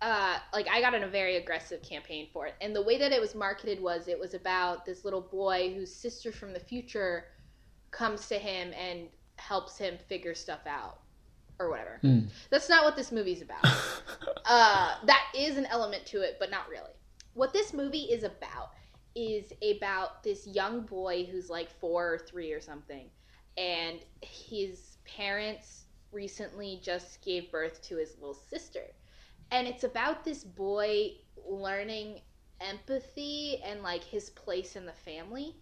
[0.02, 3.12] Uh, like I got in a very aggressive campaign for it, and the way that
[3.12, 7.26] it was marketed was it was about this little boy whose sister from the future
[7.90, 10.98] comes to him and helps him figure stuff out,
[11.58, 12.00] or whatever.
[12.02, 12.28] Mm.
[12.50, 13.64] That's not what this movie's about.
[14.44, 16.92] uh, that is an element to it, but not really.
[17.34, 18.70] What this movie is about
[19.14, 23.08] is about this young boy who's like four or three or something,
[23.56, 28.86] and his parents recently just gave birth to his little sister.
[29.54, 31.12] And it's about this boy
[31.48, 32.22] learning
[32.60, 35.56] empathy and like his place in the family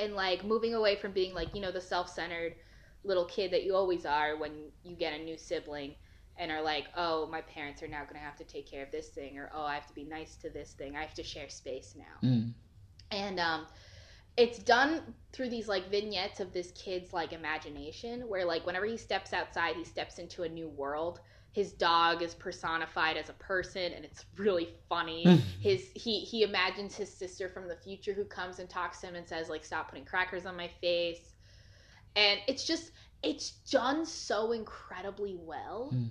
[0.00, 2.56] and like moving away from being like, you know, the self centered
[3.04, 5.96] little kid that you always are when you get a new sibling
[6.38, 8.90] and are like, oh, my parents are now going to have to take care of
[8.92, 10.96] this thing, or oh, I have to be nice to this thing.
[10.96, 12.52] I have to share space now Mm.
[13.10, 13.66] and um
[14.36, 18.96] it's done through these like vignettes of this kid's like imagination where like whenever he
[18.96, 21.20] steps outside he steps into a new world
[21.52, 25.40] his dog is personified as a person and it's really funny Mm.
[25.60, 29.14] his he he imagines his sister from the future who comes and talks to him
[29.14, 31.34] and says like stop putting crackers on my face
[32.16, 36.10] and it's just it's done so incredibly well Mm.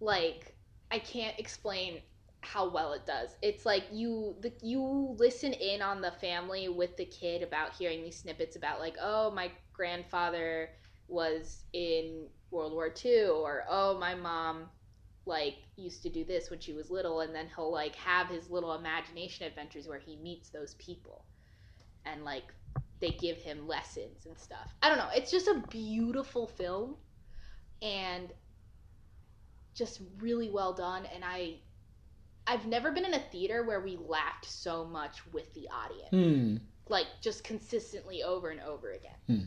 [0.00, 0.56] like
[0.90, 2.00] i can't explain
[2.44, 3.36] how well it does.
[3.42, 8.02] It's like you the, you listen in on the family with the kid about hearing
[8.02, 10.70] these snippets about like, oh, my grandfather
[11.08, 14.68] was in World War II, or oh, my mom
[15.24, 18.50] like used to do this when she was little, and then he'll like have his
[18.50, 21.24] little imagination adventures where he meets those people,
[22.04, 22.44] and like
[23.00, 24.72] they give him lessons and stuff.
[24.82, 25.08] I don't know.
[25.14, 26.96] It's just a beautiful film,
[27.80, 28.32] and
[29.74, 31.06] just really well done.
[31.14, 31.56] And I
[32.46, 36.10] I've never been in a theater where we laughed so much with the audience.
[36.10, 36.56] Hmm.
[36.88, 39.16] Like just consistently over and over again.
[39.26, 39.46] Hmm.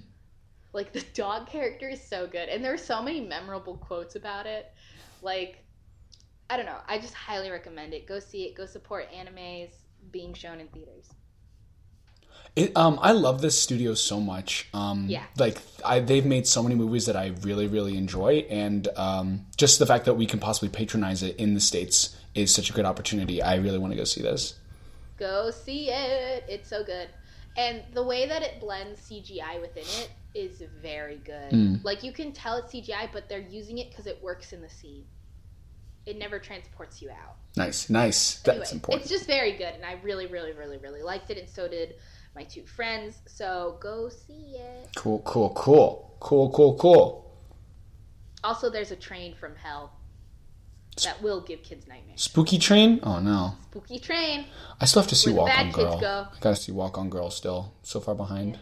[0.75, 4.45] Like the dog character is so good and there are so many memorable quotes about
[4.45, 4.71] it.
[5.21, 5.63] Like
[6.49, 8.05] I don't know, I just highly recommend it.
[8.05, 9.69] Go see it, go support animes
[10.11, 11.09] being shown in theaters.
[12.55, 14.69] It, um, I love this studio so much.
[14.73, 15.23] Um, Yeah.
[15.37, 19.79] Like, I, they've made so many movies that I really, really enjoy, and um, just
[19.79, 22.85] the fact that we can possibly patronize it in the states is such a good
[22.85, 23.41] opportunity.
[23.41, 24.53] I really want to go see this.
[25.17, 26.45] Go see it.
[26.47, 27.09] It's so good.
[27.57, 31.51] And the way that it blends CGI within it is very good.
[31.51, 31.83] Mm.
[31.83, 34.69] Like you can tell it's CGI, but they're using it because it works in the
[34.69, 35.05] scene.
[36.05, 37.37] It never transports you out.
[37.57, 38.35] Nice, nice.
[38.41, 39.01] That's Anyway, important.
[39.01, 41.95] It's just very good, and I really, really, really, really liked it, and so did
[42.35, 43.15] my two friends.
[43.25, 44.89] So go see it.
[44.95, 47.37] Cool, cool, cool, cool, cool, cool.
[48.43, 49.93] Also, there's a train from hell
[51.03, 52.21] that will give kids nightmares.
[52.21, 52.99] Spooky Train?
[53.03, 54.45] Oh no, Spooky train.
[54.79, 55.99] I still have to see Where Walk on Girl.
[56.03, 57.73] I gotta see Walk on Girl still.
[57.81, 58.53] So far behind.
[58.53, 58.59] Yeah,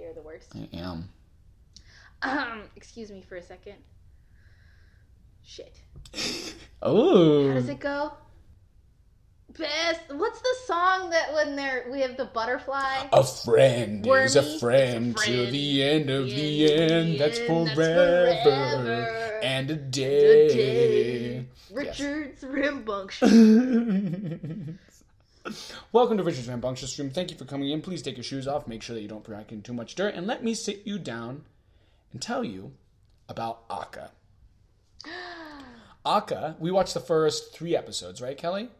[0.00, 0.52] you're the worst.
[0.54, 1.08] I am.
[2.22, 3.76] Um, excuse me for a second.
[5.42, 5.80] Shit.
[6.86, 7.48] Oh.
[7.48, 8.12] How does it go?
[9.58, 10.00] Best.
[10.10, 13.06] What's the song that when they're we have the butterfly?
[13.10, 17.20] A friend is a friend, a till the end of The the end, end.
[17.20, 19.40] That's end, that's forever, forever.
[19.42, 20.48] and a day.
[20.48, 21.46] day.
[21.72, 23.30] Richard's rambunctious.
[25.92, 27.10] Welcome to Richard's Rambunctious Stream.
[27.10, 27.82] Thank you for coming in.
[27.82, 28.66] Please take your shoes off.
[28.66, 30.98] Make sure that you don't pack in too much dirt, and let me sit you
[30.98, 31.44] down
[32.12, 32.72] and tell you
[33.28, 34.10] about ACCA.
[36.06, 36.58] ACCA.
[36.58, 38.70] We watched the first three episodes, right, Kelly?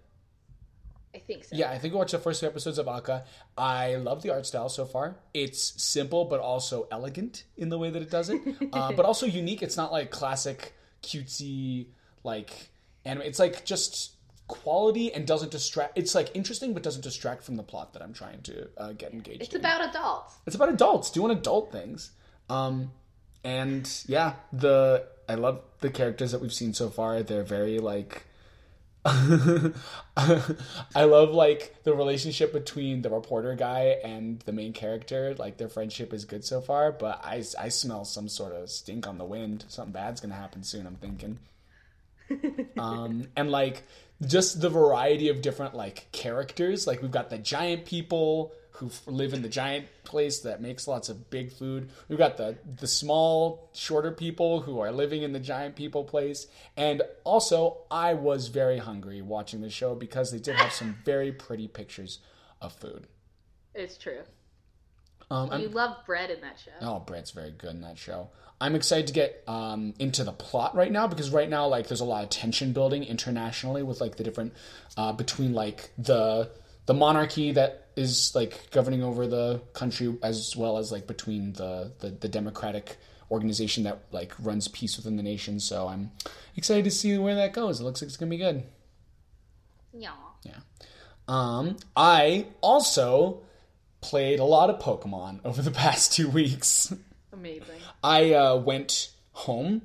[1.15, 1.55] I think so.
[1.55, 3.25] Yeah, I think we watched the first two episodes of ACCA.
[3.59, 5.17] I love the art style so far.
[5.35, 8.41] It's simple but also elegant in the way that it does it,
[8.73, 9.63] uh, but also unique.
[9.63, 10.73] It's not like classic
[11.03, 11.89] cutesy
[12.25, 12.71] like
[13.05, 13.23] anime.
[13.23, 14.14] It's like just
[14.47, 15.97] quality and doesn't distract.
[15.97, 19.13] It's like interesting but doesn't distract from the plot that I'm trying to uh, get
[19.13, 19.61] engaged It's in.
[19.61, 20.35] about adults.
[20.47, 22.11] It's about adults doing adult things.
[22.51, 22.91] Um,
[23.43, 27.23] and yeah, the I love the characters that we've seen so far.
[27.23, 28.25] They're very like.
[29.07, 29.75] I
[31.05, 35.35] love like the relationship between the reporter guy and the main character.
[35.39, 39.07] Like their friendship is good so far, but I, I smell some sort of stink
[39.07, 39.67] on the wind.
[39.69, 40.87] Something bad's gonna happen soon.
[40.87, 41.39] I'm thinking.
[42.79, 43.83] um, and like
[44.27, 46.87] just the variety of different like characters.
[46.87, 51.09] Like we've got the giant people who live in the giant place that makes lots
[51.09, 51.91] of big food.
[52.09, 56.47] We've got the the small, shorter people who are living in the giant people place.
[56.77, 61.31] And also, I was very hungry watching the show because they did have some very
[61.33, 62.19] pretty pictures
[62.61, 63.07] of food.
[63.75, 64.23] It's true.
[65.31, 66.71] Um, I'm- You love bread in that show.
[66.81, 68.31] Oh, bread's very good in that show.
[68.61, 72.01] I'm excited to get um, into the plot right now because right now, like, there's
[72.01, 74.55] a lot of tension building internationally with like the different
[74.97, 76.51] uh, between like the
[76.87, 81.93] the monarchy that is like governing over the country as well as like between the
[82.01, 82.99] the, the democratic
[83.31, 85.61] organization that like runs peace within the nation.
[85.61, 86.11] So I'm
[86.57, 87.81] excited to see where that goes.
[87.81, 88.63] It looks like it's gonna be good.
[89.93, 90.11] Yeah.
[90.45, 90.59] Yeah.
[91.27, 93.43] Um, I also
[94.01, 96.93] played a lot of Pokemon over the past two weeks.
[97.35, 97.81] Amazing.
[98.03, 99.83] I uh, went home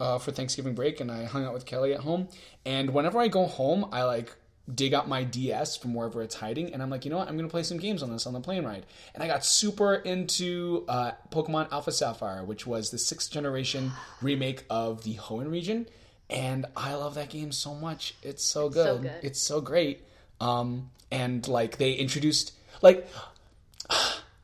[0.00, 2.28] uh, for Thanksgiving break and I hung out with Kelly at home.
[2.64, 4.34] And whenever I go home, I like
[4.72, 7.28] dig out my DS from wherever it's hiding, and I'm like, you know what?
[7.28, 8.86] I'm gonna play some games on this on the plane ride.
[9.14, 14.64] And I got super into uh, Pokemon Alpha Sapphire, which was the sixth generation remake
[14.70, 15.86] of the Hoenn region.
[16.30, 18.14] And I love that game so much.
[18.22, 18.84] It's so good.
[18.84, 19.20] so good.
[19.22, 20.04] It's so great.
[20.40, 23.08] Um, and like they introduced like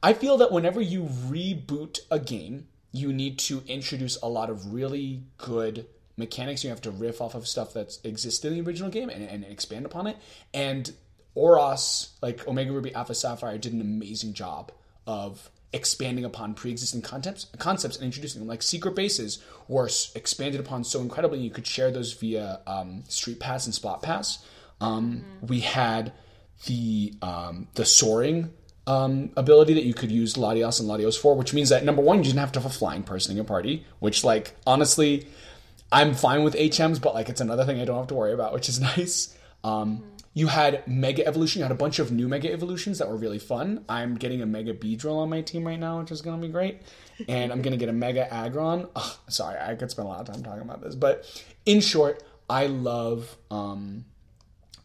[0.02, 4.72] I feel that whenever you reboot a game, you need to introduce a lot of
[4.72, 6.64] really good mechanics.
[6.64, 9.44] You have to riff off of stuff that's existed in the original game and, and
[9.44, 10.16] expand upon it.
[10.54, 10.92] And
[11.34, 14.72] ORAS, like Omega Ruby Alpha Sapphire, did an amazing job
[15.06, 18.48] of expanding upon pre-existing concepts, concepts and introducing them.
[18.48, 21.40] Like secret bases were expanded upon so incredibly.
[21.40, 24.38] You could share those via um, StreetPass and SpotPass.
[24.80, 26.12] Um, We had
[26.66, 28.52] the um, the soaring
[28.88, 32.18] um, ability that you could use Latias and Latios for, which means that number one,
[32.18, 35.28] you didn't have to have a flying person in your party, which like honestly,
[35.92, 38.52] I'm fine with HMs, but like it's another thing I don't have to worry about,
[38.56, 39.36] which is nice.
[39.62, 41.58] Um, You had Mega Evolution.
[41.60, 43.84] You had a bunch of new Mega Evolutions that were really fun.
[43.88, 46.52] I'm getting a Mega Beedrill on my team right now, which is going to be
[46.52, 46.80] great.
[47.28, 48.88] And I'm going to get a Mega Aggron.
[48.96, 50.94] Ugh, sorry, I could spend a lot of time talking about this.
[50.94, 51.24] But
[51.66, 53.36] in short, I love.
[53.50, 54.04] Um,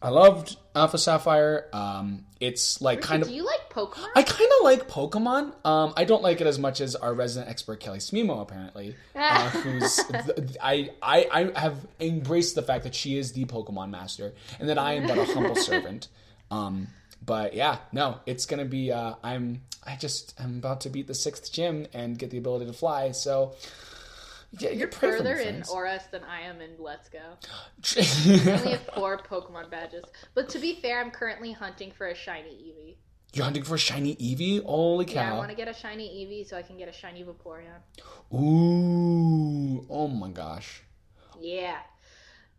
[0.02, 1.68] I loved Alpha Sapphire.
[1.72, 4.08] Um, it's like kind of Do you like Pokemon?
[4.14, 5.52] I kind of like Pokemon.
[5.66, 8.94] Um, I don't like it as much as our resident expert Kelly Smimo, apparently.
[9.16, 13.90] Uh, who's th- I, I I have embraced the fact that she is the Pokemon
[13.90, 16.08] master, and that I am but a humble servant.
[16.50, 16.88] Um,
[17.24, 18.92] but yeah, no, it's gonna be.
[18.92, 22.66] Uh, I'm I just I'm about to beat the sixth gym and get the ability
[22.66, 23.12] to fly.
[23.12, 23.54] So
[24.58, 25.62] yeah, You're you're pray for me, further in.
[25.70, 27.18] ORAS than I am in Let's Go.
[27.96, 30.04] I only have four Pokemon badges.
[30.34, 32.96] But to be fair, I'm currently hunting for a shiny Eevee.
[33.32, 34.64] You're hunting for a shiny Eevee.
[34.64, 35.14] Holy cow.
[35.14, 37.80] Yeah, I want to get a shiny Eevee so I can get a shiny Vaporeon.
[38.32, 40.82] Ooh, oh my gosh.
[41.40, 41.78] Yeah.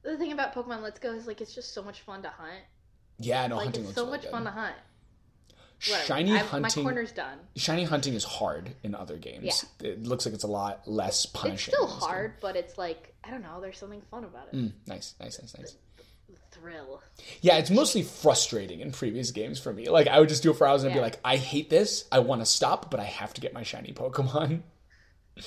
[0.03, 2.61] The thing about Pokemon Let's Go is like it's just so much fun to hunt.
[3.19, 4.31] Yeah, no, Like hunting it's so much good.
[4.31, 4.75] fun to hunt.
[5.87, 6.05] Whatever.
[6.05, 6.83] Shiny I- hunting.
[6.83, 7.37] My corner's done.
[7.55, 9.65] Shiny hunting is hard in other games.
[9.81, 11.73] It looks like it's a lot less punishing.
[11.73, 12.09] It's still this game.
[12.09, 13.59] hard, but it's like I don't know.
[13.61, 14.55] There's something fun about it.
[14.55, 15.75] Mm, nice, nice, nice, nice.
[16.51, 17.01] Thrill.
[17.41, 19.89] Yeah, it's mostly frustrating in previous games for me.
[19.89, 22.05] Like I would just do it for hours and I'd be like, I hate this.
[22.11, 24.61] I want to stop, but I have to get my shiny Pokemon.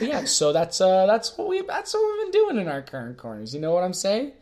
[0.00, 3.16] Yeah, so that's uh that's what we that's what we've been doing in our current
[3.16, 3.54] corners.
[3.54, 4.32] You know what I'm saying?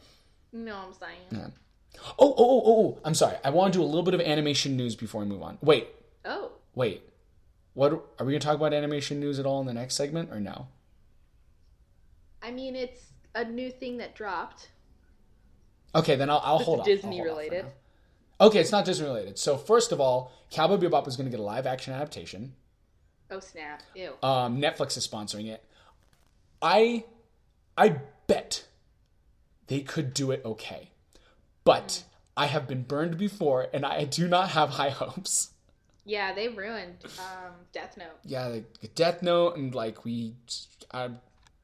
[0.50, 1.20] What I'm saying?
[1.30, 1.48] Yeah.
[2.18, 3.36] Oh, oh, oh, oh, oh, I'm sorry.
[3.44, 5.58] I want to do a little bit of animation news before we move on.
[5.60, 5.88] Wait,
[6.24, 7.02] Oh, wait.
[7.74, 10.40] What are we gonna talk about animation news at all in the next segment or
[10.40, 10.68] no?
[12.42, 13.00] I mean it's
[13.34, 14.70] a new thing that dropped.
[15.94, 16.86] Okay, then I'll, I'll hold on.
[16.86, 17.66] Disney hold related.
[18.40, 19.38] Okay, it's not Disney related.
[19.38, 22.54] So first of all, Cowboy Bebop is going to get a live action adaptation.
[23.30, 23.82] Oh snap!
[23.94, 24.12] Ew.
[24.22, 25.64] Um, Netflix is sponsoring it.
[26.62, 27.04] I,
[27.76, 28.64] I bet
[29.66, 30.90] they could do it okay,
[31.66, 32.04] but
[32.36, 35.50] I have been burned before, and I do not have high hopes.
[36.06, 38.18] Yeah, they ruined um, Death Note.
[38.24, 40.34] Yeah, like Death Note, and like we,
[40.94, 41.10] I,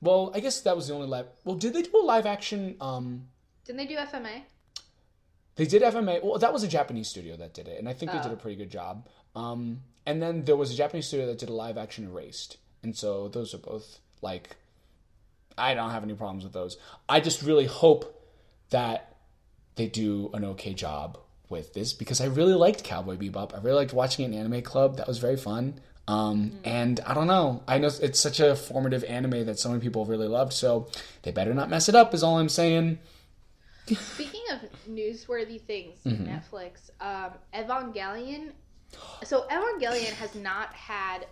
[0.00, 1.26] well, I guess that was the only live.
[1.44, 2.76] Well, did they do a live action?
[2.80, 3.28] Um,
[3.64, 4.42] Didn't they do FMA?
[5.54, 6.22] They did FMA.
[6.24, 8.22] Well, that was a Japanese studio that did it, and I think they Oh.
[8.22, 9.06] did a pretty good job.
[9.36, 12.96] Um, and then there was a Japanese studio that did a live action Erased, and
[12.96, 14.56] so those are both like,
[15.56, 16.78] I don't have any problems with those.
[17.08, 18.20] I just really hope
[18.70, 19.11] that
[19.76, 23.54] they do an okay job with this because I really liked Cowboy Bebop.
[23.54, 24.96] I really liked watching it in Anime Club.
[24.96, 25.80] That was very fun.
[26.08, 27.62] Um, and I don't know.
[27.68, 30.52] I know it's such a formative anime that so many people really loved.
[30.52, 30.88] So
[31.22, 32.12] they better not mess it up.
[32.12, 32.98] Is all I'm saying.
[33.86, 36.26] Speaking of newsworthy things, Mm-hmm.
[36.26, 38.50] Netflix, um, Evangelion.
[39.24, 41.26] So Evangelion has not had,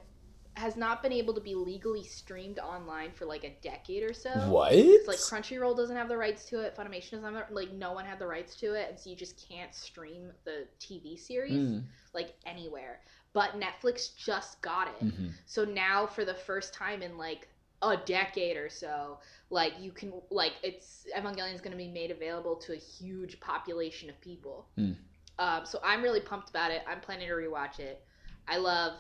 [0.61, 4.31] has not been able to be legally streamed online for like a decade or so.
[4.49, 4.73] What?
[5.07, 6.77] Like Crunchyroll doesn't have the rights to it.
[6.77, 9.17] Funimation doesn't have the, like no one had the rights to it, and so you
[9.17, 11.83] just can't stream the TV series Mm.
[12.15, 13.01] like anywhere.
[13.33, 15.29] But Netflix just got it, Mm-hmm.
[15.47, 17.49] so now for the first time in like
[17.83, 19.19] a decade or so,
[19.49, 23.41] like you can like it's Evangelion is going to be made available to a huge
[23.41, 24.67] population of people.
[24.79, 24.97] Mm.
[25.39, 26.83] Um, so I'm really pumped about it.
[26.87, 28.05] I'm planning to rewatch it.
[28.47, 28.95] I love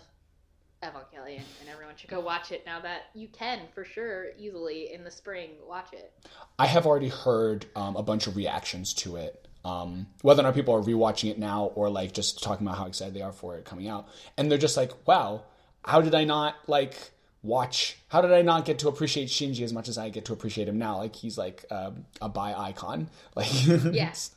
[0.83, 5.05] Evangelion, and everyone should go watch it now that you can for sure easily in
[5.05, 6.13] the spring watch it.
[6.59, 9.47] I have already heard um, a bunch of reactions to it.
[9.63, 12.87] Um, whether or not people are rewatching it now or like just talking about how
[12.87, 15.43] excited they are for it coming out, and they're just like, "Wow,
[15.85, 17.11] how did I not like
[17.43, 17.99] watch?
[18.09, 20.67] How did I not get to appreciate Shinji as much as I get to appreciate
[20.67, 20.97] him now?
[20.97, 21.91] Like he's like uh,
[22.23, 24.31] a bi icon, like Yes.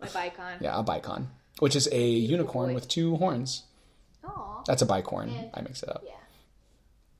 [0.00, 0.62] My Bicon.
[0.62, 1.26] yeah, a bicon,
[1.58, 3.64] which is a unicorn with two horns.
[4.36, 4.62] Aw.
[4.66, 5.28] That's a bicorn.
[5.36, 6.02] And- I mix it up.
[6.04, 6.12] Yeah.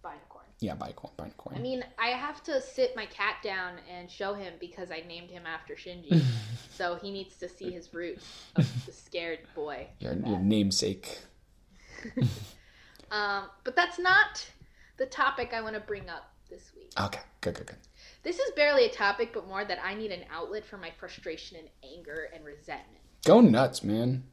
[0.05, 0.45] Binacorn.
[0.61, 1.57] Yeah, bicorn, bicorn.
[1.57, 5.31] I mean, I have to sit my cat down and show him because I named
[5.31, 6.23] him after Shinji.
[6.71, 8.25] so he needs to see his roots
[8.57, 9.89] of the scared boy.
[10.01, 11.19] your, your namesake.
[13.11, 14.49] Um, but that's not
[14.97, 16.93] the topic I want to bring up this week.
[17.01, 17.77] Okay, good, good, good.
[18.23, 21.57] This is barely a topic, but more that I need an outlet for my frustration
[21.59, 23.01] and anger and resentment.
[23.25, 24.25] Go nuts, man.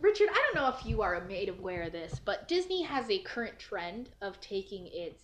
[0.00, 3.18] Richard, I don't know if you are made aware of this, but Disney has a
[3.20, 5.22] current trend of taking its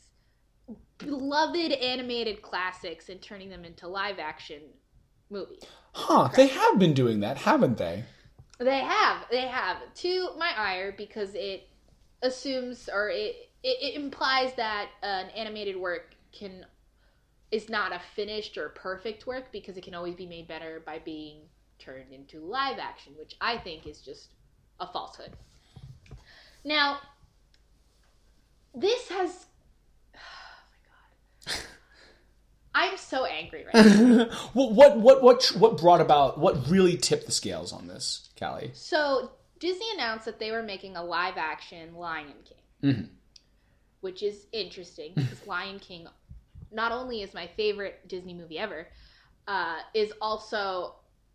[0.99, 4.63] beloved animated classics and turning them into live action
[5.31, 5.63] movies.
[5.93, 6.29] Huh?
[6.35, 8.05] They have been doing that, haven't they?
[8.59, 9.79] They have, they have.
[9.95, 11.69] To my ire, because it
[12.23, 16.67] assumes or it, it, it implies that an animated work can
[17.51, 21.01] is not a finished or perfect work because it can always be made better by
[21.01, 21.39] being
[21.81, 24.29] turned into live action, which I think is just
[24.81, 25.33] a falsehood.
[26.65, 26.99] Now,
[28.75, 29.31] this has
[30.15, 30.19] oh
[31.47, 31.63] my god.
[32.75, 34.29] I'm so angry right now.
[34.55, 38.71] well, what what what what brought about what really tipped the scales on this, Callie?
[38.75, 43.09] So Disney announced that they were making a live action Lion King, Mhm.
[44.01, 46.07] which is interesting because Lion King
[46.73, 48.87] not only is my favorite Disney movie ever,
[49.49, 50.95] uh, is also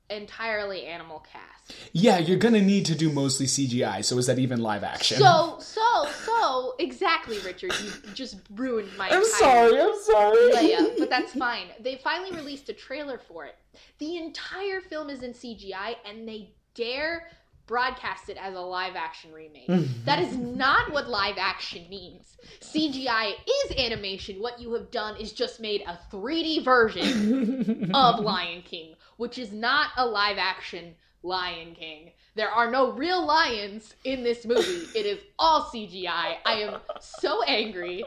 [0.10, 1.76] entirely animal cast.
[1.94, 4.04] Yeah, you're gonna need to do mostly CGI.
[4.06, 5.18] So is that even live action?
[5.18, 7.74] So so so exactly, Richard.
[7.84, 9.10] You just ruined my.
[9.10, 9.80] I'm sorry.
[9.82, 10.52] I'm sorry.
[10.54, 11.68] layup, but that's fine.
[11.80, 13.56] They finally released a trailer for it.
[13.98, 17.30] The entire film is in CGI, and they dare
[17.68, 19.68] broadcast it as a live action remake.
[19.68, 19.88] Mm.
[20.06, 22.38] that is not what live action means.
[22.62, 24.42] CGI is animation.
[24.42, 29.52] What you have done is just made a 3D version of Lion King, which is
[29.52, 32.12] not a live action Lion King.
[32.36, 34.88] There are no real lions in this movie.
[34.98, 36.38] It is all CGI.
[36.46, 38.04] I am so angry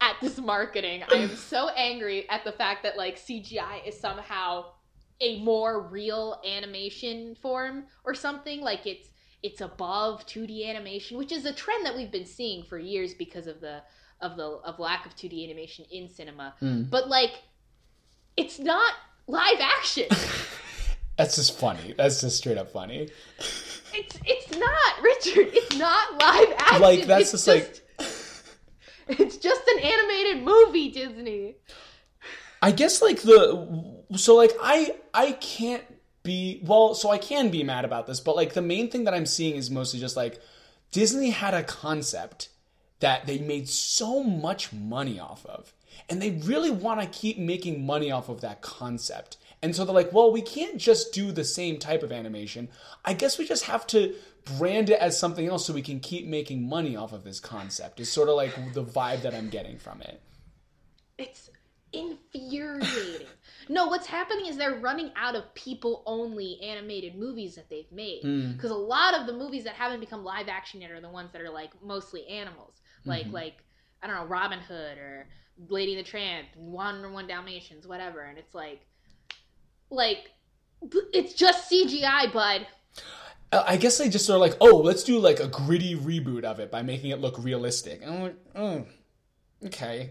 [0.00, 1.02] at this marketing.
[1.10, 4.66] I am so angry at the fact that like CGI is somehow
[5.20, 9.08] a more real animation form or something like it's
[9.42, 13.46] it's above 2D animation, which is a trend that we've been seeing for years because
[13.46, 13.82] of the
[14.20, 16.54] of the of lack of 2D animation in cinema.
[16.62, 16.90] Mm.
[16.90, 17.42] But like
[18.36, 18.94] it's not
[19.26, 20.06] live action.
[21.16, 21.94] That's just funny.
[21.96, 23.10] That's just straight up funny.
[23.92, 25.48] It's it's not, Richard.
[25.52, 26.80] It's not live action.
[26.80, 27.80] Like, that's It's just like-
[29.08, 31.56] It's just an animated movie, Disney.
[32.60, 35.84] I guess like the so like I I can't
[36.22, 39.14] be well so I can be mad about this but like the main thing that
[39.14, 40.40] I'm seeing is mostly just like
[40.90, 42.48] Disney had a concept
[43.00, 45.72] that they made so much money off of
[46.08, 49.36] and they really want to keep making money off of that concept.
[49.62, 52.68] And so they're like well we can't just do the same type of animation.
[53.04, 54.14] I guess we just have to
[54.56, 58.00] brand it as something else so we can keep making money off of this concept.
[58.00, 60.20] Is sort of like the vibe that I'm getting from it.
[61.18, 61.50] It's
[61.92, 63.26] infuriating.
[63.68, 68.22] no, what's happening is they're running out of people only animated movies that they've made.
[68.24, 68.56] Mm.
[68.56, 71.32] Because a lot of the movies that haven't become live action yet are the ones
[71.32, 72.80] that are like mostly animals.
[73.04, 73.32] Like Mhm.
[73.32, 73.64] like
[74.02, 75.26] I don't know, Robin Hood or
[75.68, 78.20] Lady and the Tramp, One or One Dalmatians, whatever.
[78.20, 78.86] And it's like
[79.90, 80.30] like
[81.12, 82.66] it's just CGI, bud.
[83.50, 86.44] Uh, I guess they just sort of like, oh, let's do like a gritty reboot
[86.44, 88.02] of it by making it look realistic.
[88.02, 88.86] And I'm like, oh,
[89.66, 90.10] okay.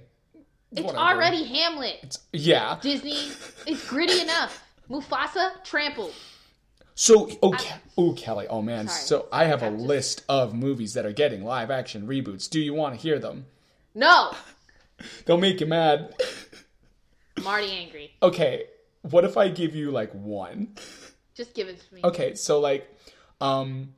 [0.72, 0.98] It's Whatever.
[1.04, 1.96] already Hamlet.
[2.04, 2.78] It's- yeah.
[2.82, 3.18] Disney,
[3.66, 4.64] it's gritty enough.
[4.90, 6.14] Mufasa trampled.
[6.96, 8.88] So, oh, Ke- oh, Kelly, oh man.
[8.88, 9.02] Sorry.
[9.06, 12.50] So I have a I'm just- list of movies that are getting live action reboots.
[12.50, 13.46] Do you want to hear them?
[13.96, 14.34] No,
[15.26, 16.16] They'll make you mad.
[17.38, 18.12] I'm already angry.
[18.24, 18.64] Okay,
[19.04, 20.76] what if I give you like one?
[21.36, 22.02] Just give it to me.
[22.04, 22.90] Okay, so like,
[23.40, 23.94] um,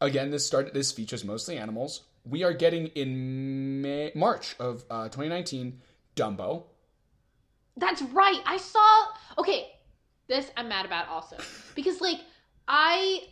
[0.00, 0.72] again, this started.
[0.74, 2.02] This features mostly animals.
[2.24, 5.80] We are getting in May, March of uh, 2019,
[6.16, 6.64] Dumbo.
[7.76, 8.40] That's right.
[8.46, 9.06] I saw.
[9.38, 9.68] Okay,
[10.28, 11.36] this I'm mad about also
[11.74, 12.20] because like
[12.68, 13.24] I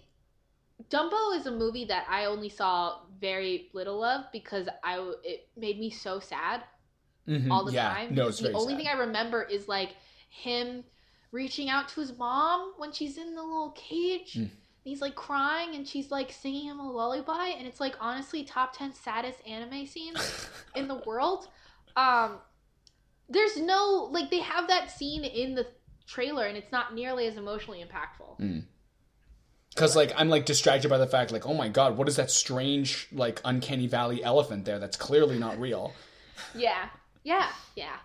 [0.91, 5.78] Dumbo is a movie that I only saw very little of because I it made
[5.78, 6.62] me so sad
[7.28, 8.14] Mhm, all the yeah, time.
[8.14, 8.78] No, it's the only sad.
[8.78, 9.91] thing I remember is like
[10.28, 10.83] him
[11.30, 14.35] reaching out to his mom when she's in the little cage.
[14.35, 14.51] Mm.
[14.83, 18.76] He's like crying and she's like singing him a lullaby and it's like honestly top
[18.76, 21.47] 10 saddest anime scenes in the world.
[21.97, 22.39] Um
[23.33, 25.66] there's no like they have that scene in the
[26.07, 28.62] trailer and it's not nearly as emotionally impactful.
[29.70, 32.30] Because like I'm like distracted by the fact like oh my god what is that
[32.30, 35.93] strange like uncanny valley elephant there that's clearly not real.
[36.55, 36.89] Yeah.
[37.24, 37.49] Yeah.
[37.76, 37.97] Yeah.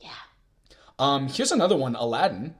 [0.00, 0.10] Yeah.
[0.98, 2.54] Um, here's another one, Aladdin.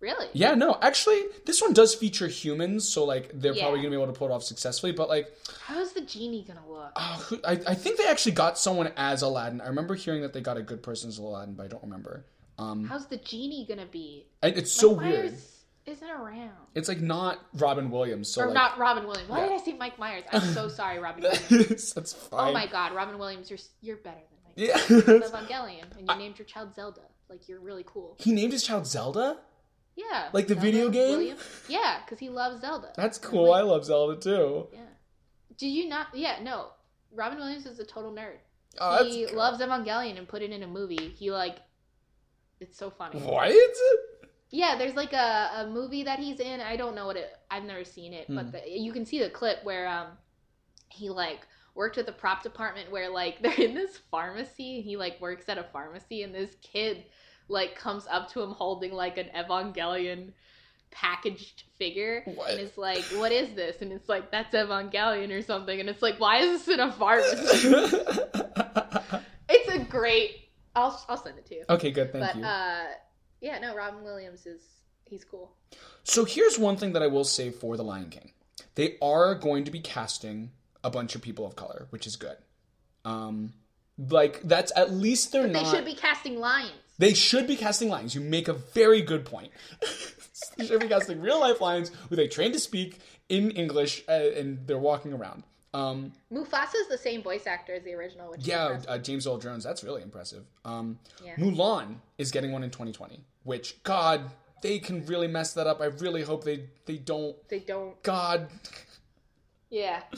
[0.00, 0.28] Really?
[0.32, 3.64] Yeah, no, actually this one does feature humans, so like they're Yeah.
[3.64, 4.92] probably gonna be able to pull it off successfully.
[4.92, 5.30] But like,
[5.64, 6.92] How's the genie gonna look?
[6.96, 9.60] uh, who- I I think they actually got someone as Aladdin.
[9.60, 12.24] I remember hearing that they got a good person as Aladdin, but I don't remember.
[12.58, 14.26] Um, How's the genie gonna be?
[14.42, 15.24] I- it's so Mike weird.
[15.32, 16.50] Myers isn't around.
[16.74, 19.28] It's like not Robin Williams, so or like not Robin Williams.
[19.28, 19.48] Why Yeah.
[19.48, 20.24] did I say Mike Myers?
[20.32, 21.92] I'm so sorry, Robin Williams.
[21.92, 22.48] that's fine.
[22.50, 24.54] Oh my god, Robin Williams, you're you're better than Mike.
[24.56, 24.78] Yeah.
[24.78, 27.02] Evangelion, and you named your child Zelda.
[27.28, 28.16] Like you're really cool.
[28.18, 29.38] he named his child Zelda.
[29.96, 30.28] Yeah.
[30.32, 31.10] Like the Zelda video game?
[31.18, 31.40] Williams.
[31.68, 32.92] Yeah, because he loves Zelda.
[32.96, 33.52] That's cool.
[33.52, 34.68] I love Zelda too.
[34.72, 34.80] Yeah.
[35.58, 36.08] Did you not?
[36.14, 36.68] Yeah, no.
[37.12, 38.36] Robin Williams is a total nerd.
[38.78, 39.36] Oh, he cool.
[39.36, 41.08] loves Evangelion and put it in a movie.
[41.18, 41.56] He like,
[42.60, 43.18] it's so funny.
[43.20, 43.52] What?
[44.50, 46.60] Yeah, there's like a, a movie that he's in.
[46.60, 47.30] I don't know what it.
[47.50, 48.36] I've never seen it, Hmm.
[48.36, 50.08] but the, you can see the clip where um
[50.88, 51.40] he like
[51.74, 55.48] worked with the prop department where like they're in this pharmacy and he like works
[55.48, 57.04] at a pharmacy and this kid
[57.50, 60.32] like comes up to him holding like an Evangelion
[60.90, 62.50] packaged figure What?
[62.50, 66.02] and it's like what is this and it's like that's Evangelion or something and it's
[66.02, 67.36] like why is this in a pharmacy
[69.48, 71.64] it's a great I'll I'll send it to you.
[71.68, 72.12] Okay, good.
[72.12, 72.44] Thank but you.
[72.44, 72.84] uh,
[73.40, 74.62] yeah, no, Robin Williams is
[75.04, 75.50] he's cool.
[76.04, 78.30] So here's one thing that I will say for The Lion King.
[78.76, 80.52] They are going to be casting
[80.84, 82.36] a bunch of people of color, which is good.
[83.04, 83.52] Um
[83.98, 86.70] like that's at least they're They not should be casting lions.
[87.00, 88.14] They should be casting lions.
[88.14, 89.50] You make a very good point.
[90.58, 92.98] they should be casting real life lions who they train to speak
[93.30, 95.44] in English uh, and they're walking around.
[95.72, 98.90] Um Mufasa is the same voice actor as the original, which yeah, impressive.
[98.90, 100.44] uh, James Earl Jones, that's really impressive.
[100.64, 101.36] Um Yeah.
[101.36, 104.20] Mulan is getting one in 2020, which god,
[104.62, 105.80] they can really mess that up.
[105.80, 108.02] I really hope they they don't they don't.
[108.02, 108.48] god
[109.70, 110.02] Yeah.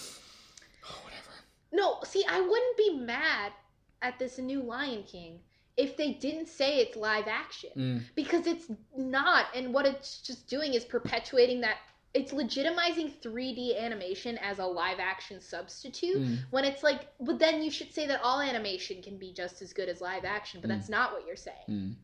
[1.05, 1.33] whatever.
[1.71, 3.53] No, see, I wouldn't be mad
[4.01, 5.39] at this new Lion King
[5.77, 8.03] if they didn't say it's live action Mm.
[8.15, 11.79] because it's not, and what it's just doing is perpetuating that.
[12.15, 16.39] It's legitimizing 3D animation as a live action substitute Mm.
[16.51, 19.73] when it's like, but then you should say that all animation can be just as
[19.73, 21.65] good as live action, but that's not what you're saying.
[21.71, 21.95] Mm.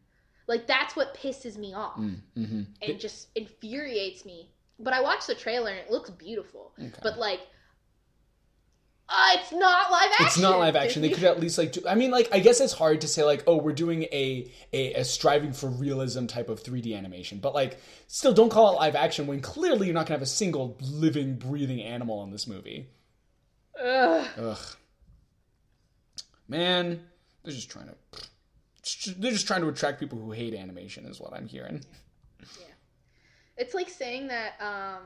[0.46, 2.66] Like, that's what pisses me off Mm, mhm.
[2.80, 4.50] and just infuriates me.
[4.78, 6.72] But I watched the trailer and it looks beautiful.
[6.78, 6.90] Okay.
[7.02, 7.40] But like,
[9.10, 10.26] uh, it's not live action.
[10.26, 11.00] It's not live action.
[11.00, 11.80] They could at least like do.
[11.88, 14.94] I mean, like I guess it's hard to say like, oh, we're doing a, a
[14.94, 18.94] a striving for realism type of 3D animation, but like, still don't call it live
[18.94, 22.90] action when clearly you're not gonna have a single living, breathing animal in this movie.
[23.82, 24.26] Ugh.
[24.36, 24.76] Ugh,
[26.46, 27.00] man,
[27.44, 27.94] they're just trying to.
[29.16, 31.82] They're just trying to attract people who hate animation, is what I'm hearing.
[32.40, 32.74] Yeah,
[33.56, 35.02] it's like saying that um,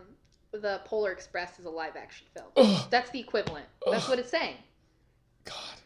[0.53, 2.47] the Polar Express is a live action film.
[2.57, 2.87] Ugh.
[2.91, 3.67] That's the equivalent.
[3.91, 4.11] That's Ugh.
[4.11, 4.57] what it's saying.
[5.45, 5.81] God,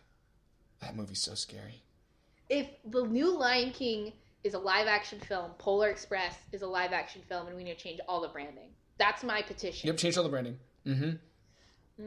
[0.80, 1.82] that movie's so scary.
[2.48, 4.12] If the new Lion King
[4.44, 7.76] is a live action film, Polar Express is a live action film, and we need
[7.76, 8.68] to change all the branding.
[8.98, 9.86] That's my petition.
[9.88, 10.58] Yep, change all the branding.
[10.86, 11.10] Mm-hmm.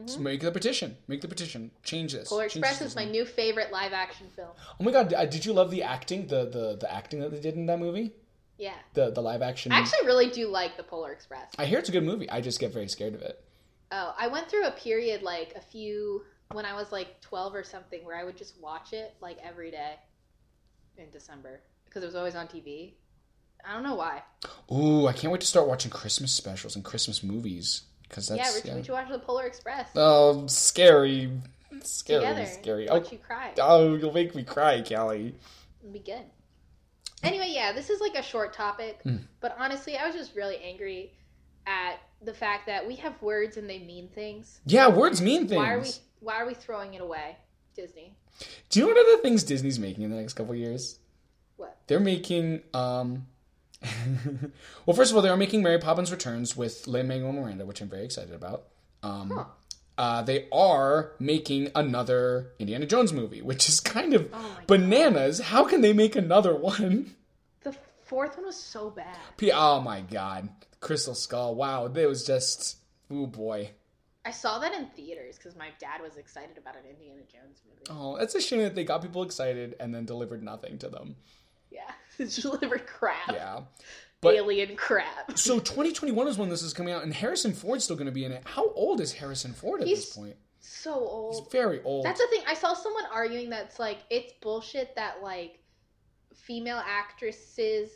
[0.06, 0.96] Just make the petition.
[1.08, 1.72] Make the petition.
[1.82, 2.28] Change this.
[2.28, 3.12] Polar Change Express this is my design.
[3.12, 4.50] new favorite live action film.
[4.78, 5.08] Oh my god!
[5.30, 6.28] Did you love the acting?
[6.28, 8.12] The the the acting that they did in that movie?
[8.60, 8.74] Yeah.
[8.92, 9.72] The the live action.
[9.72, 11.50] I actually really do like the Polar Express.
[11.58, 12.28] I hear it's a good movie.
[12.28, 13.42] I just get very scared of it.
[13.90, 17.64] Oh, I went through a period like a few when I was like 12 or
[17.64, 19.94] something where I would just watch it like every day
[20.98, 22.92] in December because it was always on TV.
[23.66, 24.22] I don't know why.
[24.70, 28.54] Ooh, I can't wait to start watching Christmas specials and Christmas movies because that's yeah,
[28.54, 28.74] Richard, yeah.
[28.76, 31.30] we should watch the Polar Express Oh, scary,
[31.82, 32.46] scary, together.
[32.46, 32.88] scary.
[32.90, 33.52] Oh, you cry.
[33.58, 35.34] oh, you'll make me cry, Callie.
[35.80, 36.24] It'll be good.
[37.22, 39.16] Anyway, yeah, this is like a short topic, Hmm.
[39.40, 41.12] but honestly, I was just really angry
[41.66, 44.60] at the fact that we have words and they mean things.
[44.66, 45.58] Yeah, words mean things.
[45.58, 45.90] Why are we
[46.20, 47.36] why are we throwing it away,
[47.74, 48.14] Disney?
[48.70, 50.98] Do you know what other things Disney's making in the next couple years?
[51.56, 51.76] What?
[51.86, 53.26] They're making um
[54.86, 57.80] well, first of all, they are making Mary Poppins Returns with Lin Manuel Miranda, which
[57.80, 58.64] I'm very excited about.
[59.02, 59.44] Um, Huh.
[60.00, 64.66] Uh, they are making another Indiana Jones movie, which is kind of Oh my God.
[64.66, 65.40] bananas.
[65.40, 67.14] How can they make another one?
[67.62, 69.16] The fourth one was so bad.
[69.36, 70.48] P- oh my god,
[70.80, 71.54] Crystal Skull!
[71.54, 72.78] Wow, it was just
[73.10, 73.70] oh boy.
[74.24, 77.86] I saw that in theaters because my dad was excited about an Indiana Jones movie.
[77.90, 81.16] Oh, it's a shame that they got people excited and then delivered nothing to them.
[81.70, 81.90] Yeah,
[82.40, 83.28] delivered crap.
[83.32, 83.60] Yeah.
[84.22, 85.32] But Alien crap.
[85.38, 88.24] so 2021 is when this is coming out, and Harrison Ford's still going to be
[88.24, 88.42] in it.
[88.44, 90.36] How old is Harrison Ford at He's- this point?
[90.62, 91.34] So old.
[91.36, 92.04] He's very old.
[92.04, 92.42] That's the thing.
[92.46, 95.58] I saw someone arguing that's like it's bullshit that like
[96.34, 97.90] female actresses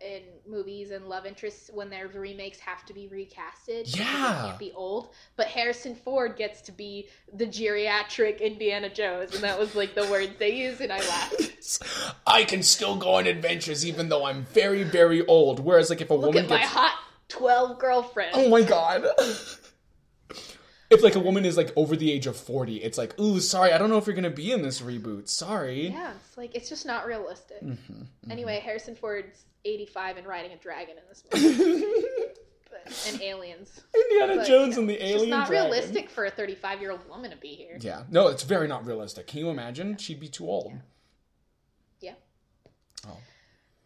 [0.00, 3.96] in movies and love interests when their remakes have to be recasted.
[3.96, 4.42] Yeah.
[4.46, 5.10] can't be old.
[5.36, 10.06] But Harrison Ford gets to be the geriatric Indiana Jones, and that was like the
[10.06, 11.82] words they used, and I laughed.
[12.26, 15.60] I can still go on adventures even though I'm very, very old.
[15.60, 18.32] Whereas, like, if a Look woman at my hot twelve girlfriend.
[18.34, 19.06] oh my god,
[20.92, 23.72] if like a woman is like over the age of 40, it's like, ooh, sorry,
[23.72, 25.28] I don't know if you're gonna be in this reboot.
[25.28, 25.88] Sorry.
[25.88, 27.62] Yeah, it's like it's just not realistic.
[27.62, 31.84] Mm-hmm, Anyway, Harrison Ford's 85 and riding a dragon in this movie,
[32.70, 33.80] but, and aliens.
[33.94, 35.12] Indiana But, Jones you know, and the aliens.
[35.12, 35.30] it's alien.
[35.30, 35.70] not dragon.
[35.70, 37.76] realistic for a 35 year old woman to be here.
[37.80, 39.26] Yeah, no, it's very not realistic.
[39.28, 39.96] Can you imagine?
[39.98, 40.72] She'd be too old.
[42.00, 42.14] Yeah.
[43.06, 43.16] Oh.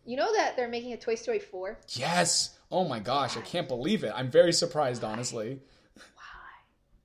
[0.04, 1.78] You know that they're making a Toy Story 4?
[1.90, 2.56] Yes.
[2.70, 4.12] Oh my gosh, I can't believe it.
[4.14, 5.60] I'm very surprised, honestly.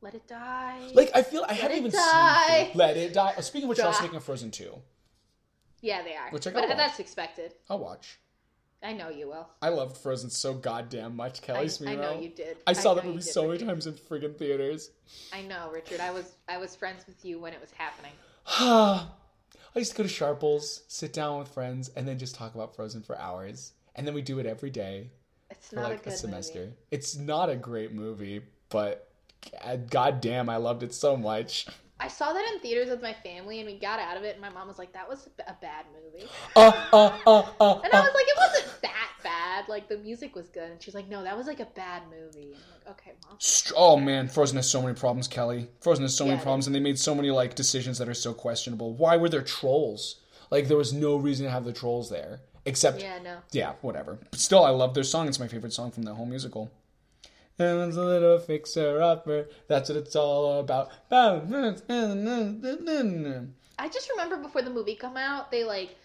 [0.02, 0.90] Let it die.
[0.94, 2.66] Like, I feel I haven't even die.
[2.70, 2.78] seen.
[2.78, 3.34] Let it die.
[3.38, 4.74] Oh, speaking of which, they're also making a Frozen two.
[5.82, 6.30] yeah, they are.
[6.32, 7.54] Which I but that's expected.
[7.70, 8.20] I'll watch.
[8.84, 9.48] I know you will.
[9.62, 11.90] I loved Frozen so goddamn much, Kelly I, Smiro.
[11.90, 12.58] I know you did.
[12.66, 13.68] I saw know that movie did, so many Richard.
[13.68, 14.90] times in friggin' theaters.
[15.32, 16.00] I know, Richard.
[16.00, 18.14] I was I was friends with you when it was happening.
[18.48, 19.08] I
[19.76, 23.04] used to go to Sharples, sit down with friends, and then just talk about Frozen
[23.04, 23.74] for hours.
[23.96, 25.12] And then we do it every day
[25.52, 26.60] It's not like a good semester.
[26.62, 26.74] movie.
[26.90, 29.11] It's not a great movie, but
[29.90, 31.68] god damn, I loved it so much.
[32.00, 34.42] I saw that in theaters with my family, and we got out of it, and
[34.42, 38.00] my mom was like, "That was a bad movie," Uh, uh, uh, uh, and I
[38.00, 38.02] uh.
[38.02, 39.70] was like, "It wasn't that bad.
[39.70, 42.54] Like the music was good." And she's like, "No, that was like a bad movie."
[42.54, 43.38] And I'm like, "Okay, mom."
[43.78, 45.68] Oh man, Frozen has so many problems, Kelly.
[45.82, 48.16] Frozen has so Yeah, many problems, and they made so many like decisions that are
[48.16, 48.94] so questionable.
[48.96, 50.16] Why were there trolls?
[50.50, 53.38] Like there was no reason to have the trolls there, except Yeah, no.
[53.52, 54.18] yeah, whatever.
[54.32, 55.28] But still, I love their song.
[55.28, 56.72] It's my favorite song from the whole musical.
[57.60, 59.48] And it's a little fixer upper.
[59.68, 60.90] That's what it's all about.
[63.78, 65.96] I just remember before the movie come out, they like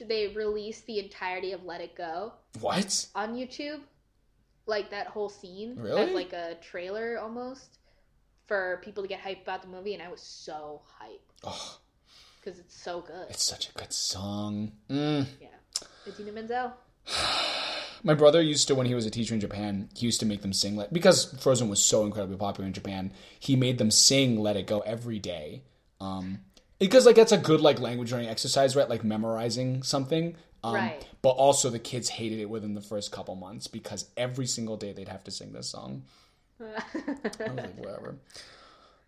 [0.00, 3.06] they released the entirety of Let It Go What?
[3.14, 3.80] on YouTube,
[4.66, 6.02] like that whole scene Really?
[6.02, 7.78] as like a trailer almost
[8.46, 11.78] for people to get hyped about the movie, and I was so hyped Oh,
[12.42, 13.26] because it's so good.
[13.30, 14.72] it's such a good song.
[14.88, 15.26] Mm.
[15.40, 15.48] Yeah,
[16.06, 16.72] Idina Menzel.
[18.02, 20.42] My brother used to, when he was a teacher in Japan, he used to make
[20.42, 23.12] them sing like because Frozen was so incredibly popular in Japan.
[23.38, 25.62] He made them sing "Let It Go" every day,
[26.00, 26.40] um,
[26.78, 28.88] because like that's a good like language learning exercise, right?
[28.88, 30.36] Like memorizing something.
[30.62, 31.06] Um, Right.
[31.22, 34.92] But also, the kids hated it within the first couple months because every single day
[34.92, 36.02] they'd have to sing this song.
[36.60, 36.64] I
[37.24, 38.16] was like, whatever.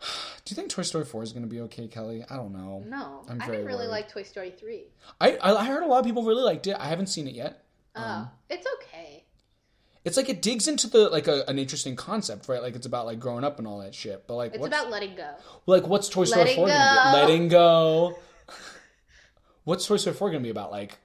[0.45, 2.25] Do you think Toy Story Four is going to be okay, Kelly?
[2.29, 2.83] I don't know.
[2.87, 3.91] no, I'm I didn't really worried.
[3.91, 4.85] like Toy Story three.
[5.21, 6.77] I I heard a lot of people really liked it.
[6.79, 7.62] I haven't seen it yet.
[7.95, 9.25] Um, oh, it's okay.
[10.05, 12.61] It's like it digs into the like a, an interesting concept, right?
[12.61, 14.27] Like it's about like growing up and all that shit.
[14.27, 15.35] But like, It's what's, about letting go.
[15.67, 17.19] like what's Toy Story Letting Four gonna be?
[17.21, 18.19] Letting go.
[19.65, 20.73] what's Toy Story Four gonna be about?
[20.73, 20.99] Like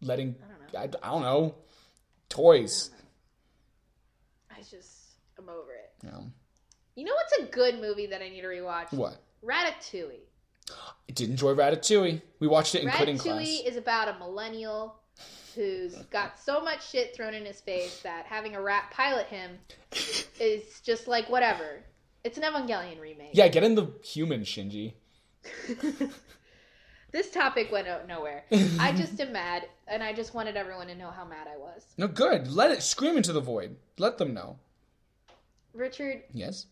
[0.00, 0.36] letting
[0.76, 1.54] I, I don't know
[2.32, 2.90] toys.
[4.50, 6.06] I just I'm over it.
[6.06, 6.24] You know.
[6.94, 8.92] You know what's a good movie that I need to rewatch?
[8.92, 9.16] What?
[9.44, 10.20] Ratatouille.
[10.70, 12.20] I did enjoy Ratatouille.
[12.38, 13.36] We watched it in coding class.
[13.36, 15.01] Ratatouille is about a millennial
[15.54, 19.58] who's got so much shit thrown in his face that having a rat pilot him
[20.40, 21.80] is just like whatever.
[22.24, 23.30] It's an Evangelion remake.
[23.32, 24.94] Yeah, get in the human Shinji.
[27.12, 28.44] This topic went out nowhere.
[28.80, 31.84] I just am mad, and I just wanted everyone to know how mad I was.
[31.98, 32.50] No, good.
[32.50, 33.76] Let it scream into the void.
[33.98, 34.58] Let them know.
[35.74, 36.66] Richard, Yes.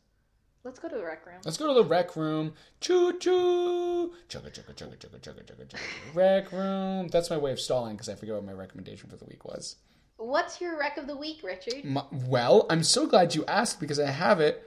[0.64, 1.36] Let's go to the rec room.
[1.44, 2.52] Let's go to the rec room.
[2.80, 4.12] Choo choo.
[4.28, 6.14] Chugga chugga chugga chugga chugga chugga chugga.
[6.14, 7.08] Rec room.
[7.08, 9.76] That's my way of stalling because I forget what my recommendation for the week was.
[10.16, 11.84] What's your rec of the week, Richard?
[11.84, 14.62] My, well, I'm so glad you asked because I have it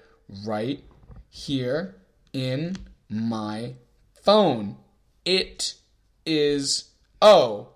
[0.46, 0.84] right
[1.30, 1.96] here
[2.34, 2.76] in
[3.10, 3.76] my
[4.24, 4.78] phone.
[5.26, 5.76] It
[6.26, 6.92] is.
[7.22, 7.70] Oh.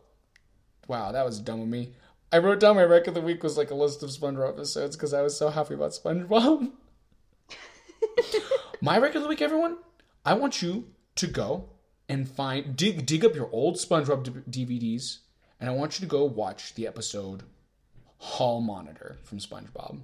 [0.88, 1.94] Wow, that was dumb of me.
[2.32, 4.96] I wrote down my rec of the week was like a list of SpongeBob episodes
[4.96, 6.72] because I was so happy about SpongeBob.
[8.82, 9.78] my rec of the week, everyone.
[10.26, 11.70] I want you to go
[12.10, 15.20] and find dig dig up your old SpongeBob d- DVDs,
[15.60, 17.44] and I want you to go watch the episode
[18.18, 20.00] Hall Monitor from SpongeBob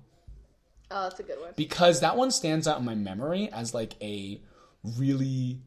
[0.91, 1.53] Oh, that's a good one.
[1.55, 4.39] because that one stands out in my memory as like a
[4.97, 5.61] really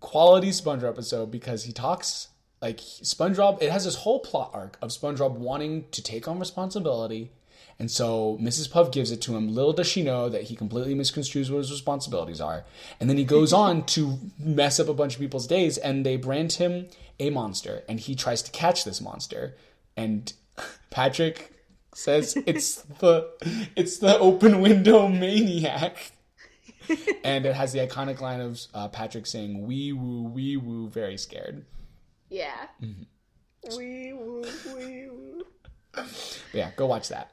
[0.00, 2.28] quality SpongeBob episode because he talks
[2.62, 3.60] like SpongeBob.
[3.62, 7.32] It has this whole plot arc of SpongeBob wanting to take on responsibility,
[7.78, 8.70] and so Mrs.
[8.70, 9.54] Puff gives it to him.
[9.54, 12.64] Little does she know that he completely misconstrues what his responsibilities are,
[13.00, 16.16] and then he goes on to mess up a bunch of people's days, and they
[16.16, 19.56] brand him a monster, and he tries to catch this monster,
[19.96, 20.32] and
[20.90, 21.52] Patrick
[21.94, 23.28] says it's the
[23.76, 26.12] it's the open window maniac
[27.24, 31.16] and it has the iconic line of uh, Patrick saying "wee woo wee woo" very
[31.16, 31.64] scared.
[32.28, 32.66] Yeah.
[32.82, 33.76] Mm-hmm.
[33.76, 34.44] Wee woo,
[34.74, 35.46] wee woo.
[35.92, 37.32] But yeah, go watch that.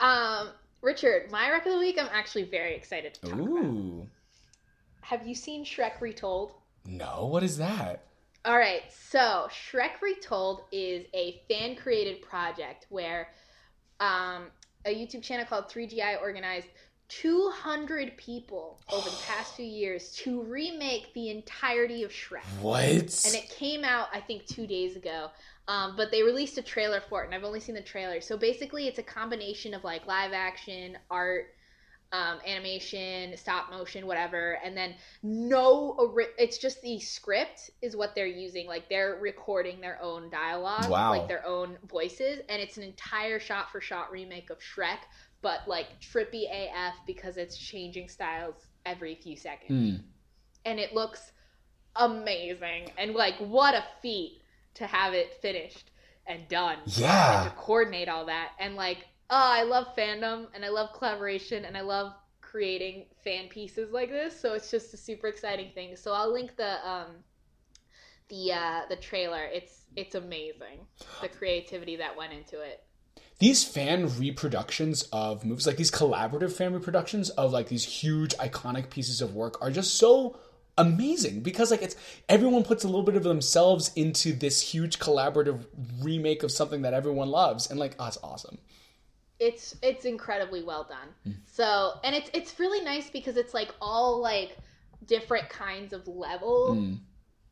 [0.00, 0.48] Um,
[0.82, 4.06] Richard, my rec of the week, I'm actually very excited to talk about.
[5.00, 6.52] Have you seen Shrek Retold?
[6.84, 8.04] no, what is that?
[8.44, 13.28] All right, so Shrek Retold is a fan created project where
[13.98, 14.46] um,
[14.84, 16.68] a YouTube channel called 3GI organized
[17.08, 22.44] 200 people over the past few years to remake the entirety of Shrek.
[22.60, 22.84] What?
[22.84, 25.30] And it came out, I think, two days ago.
[25.68, 28.20] Um, but they released a trailer for it, and I've only seen the trailer.
[28.20, 31.46] So basically, it's a combination of like live action, art,
[32.12, 34.94] um, animation, stop motion, whatever, and then
[35.24, 35.96] no.
[35.98, 38.68] ori- It's just the script is what they're using.
[38.68, 41.10] Like they're recording their own dialogue, Wow.
[41.10, 44.98] like their own voices, and it's an entire shot for shot remake of Shrek,
[45.42, 48.54] but like trippy AF because it's changing styles
[48.84, 49.96] every few seconds Hmm.
[50.64, 51.32] and it looks
[51.96, 52.90] amazing.
[52.98, 54.40] And like, what a feat
[54.76, 55.90] to have it finished
[56.26, 57.44] and done, and Yeah.
[57.44, 58.52] to coordinate all that.
[58.58, 58.98] And like,
[59.30, 64.10] oh, I love fandom and I love collaboration and I love creating fan pieces like
[64.10, 64.38] this.
[64.40, 65.96] So it's just a super exciting thing.
[65.96, 67.08] So I'll link the um
[68.28, 69.44] the uh the trailer.
[69.44, 70.86] It's it's amazing
[71.22, 72.82] the creativity that went into it.
[73.38, 78.90] these fan reproductions of movies, like these collaborative fan reproductions of like these huge iconic
[78.90, 80.38] pieces of work, are just so
[80.78, 81.96] amazing because like it's
[82.28, 85.64] everyone puts a little bit of themselves into this huge collaborative
[86.02, 88.58] remake of something that everyone loves and like oh, it's awesome.
[89.38, 91.34] It's it's incredibly well done.
[91.46, 94.56] So and it's it's really nice because it's like all like
[95.06, 96.98] different kinds of level Mm.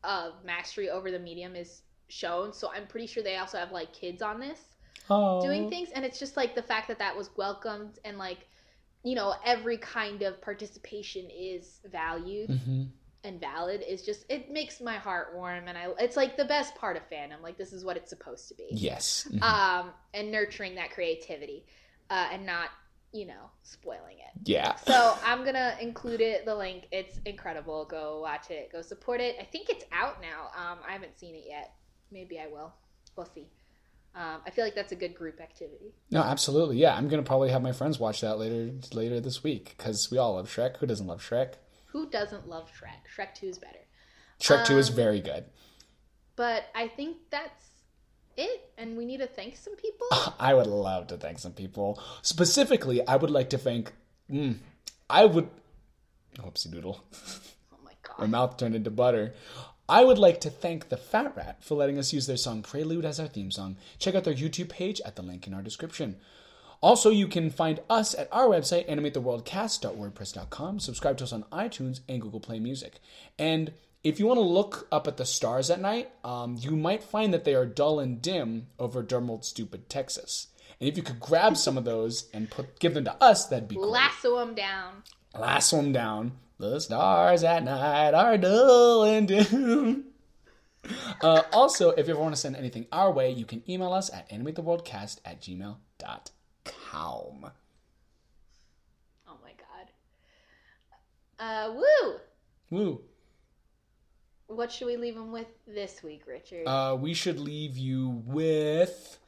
[0.02, 2.52] of mastery over the medium is shown.
[2.52, 4.60] So i'm pretty sure they also have like kids on this
[5.10, 5.90] oh doing things.
[5.94, 8.46] And it's just like the fact that that was welcomed and like
[9.02, 12.50] you know every kind of participation is valued.
[12.50, 12.88] Mhm.
[13.24, 16.74] And valid is just it makes my heart warm and i it's like the best
[16.74, 18.68] part of fandom like this is what it's supposed to be.
[18.70, 19.26] Yes.
[19.32, 19.42] Mhm.
[19.42, 21.64] um and nurturing that creativity
[22.10, 22.68] uh and not
[23.12, 24.40] you know spoiling it.
[24.44, 24.74] Yeah.
[24.76, 29.36] So i'm gonna include it the link it's incredible go watch it go support it.
[29.40, 31.72] I think it's out now um i haven't seen it yet
[32.12, 32.72] maybe i will
[33.16, 33.48] we'll see.
[34.16, 35.92] Um, I feel like that's a good group activity.
[36.10, 39.74] no absolutely yeah i'm gonna probably have my friends watch that later later this week
[39.76, 41.54] because we all love shrek who doesn't love shrek
[41.94, 43.06] Who doesn't love Shrek?
[43.16, 43.78] Shrek 2 is better.
[44.40, 45.44] shrek 2 is Um, very good
[46.36, 47.66] But I think that's
[48.36, 48.72] it.
[48.76, 50.08] And we need to thank some people.
[50.40, 52.02] I would love to thank some people.
[52.22, 53.92] Specifically, I would like to thank.
[54.28, 54.56] Mm,
[55.08, 55.48] I would.
[56.38, 56.98] Whoopsie doodle.
[57.72, 58.18] Oh my god.
[58.18, 59.32] My mouth turned into butter.
[59.88, 63.04] I would like to thank the Fat Rat for letting us use their song Prelude
[63.04, 63.76] as our theme song.
[64.00, 66.16] Check out their YouTube page at the link in our description.
[66.84, 70.80] Also, you can find us at our website, animatetheworldcast.wordpress.com.
[70.80, 73.00] Subscribe to us on iTunes and Google Play Music.
[73.38, 73.72] And
[74.02, 77.32] if you want to look up at the stars at night, um, you might find
[77.32, 80.48] that they are dull and dim over Dermold Stupid, Texas.
[80.78, 83.66] And if you could grab some of those and put give them to us, that'd
[83.66, 83.88] be cool.
[83.90, 85.04] Lasso them down.
[85.34, 86.32] Last one down.
[86.58, 90.04] The stars at night are dull and dim.
[91.22, 94.12] Uh, also, if you ever want to send anything our way, you can email us
[94.12, 96.20] at animatetheworldcast at gmail.com.
[96.94, 97.34] Oh
[99.42, 99.88] my god.
[101.38, 102.14] Uh, woo!
[102.70, 103.00] Woo.
[104.46, 106.66] What should we leave them with this week, Richard?
[106.66, 109.18] Uh, we should leave you with.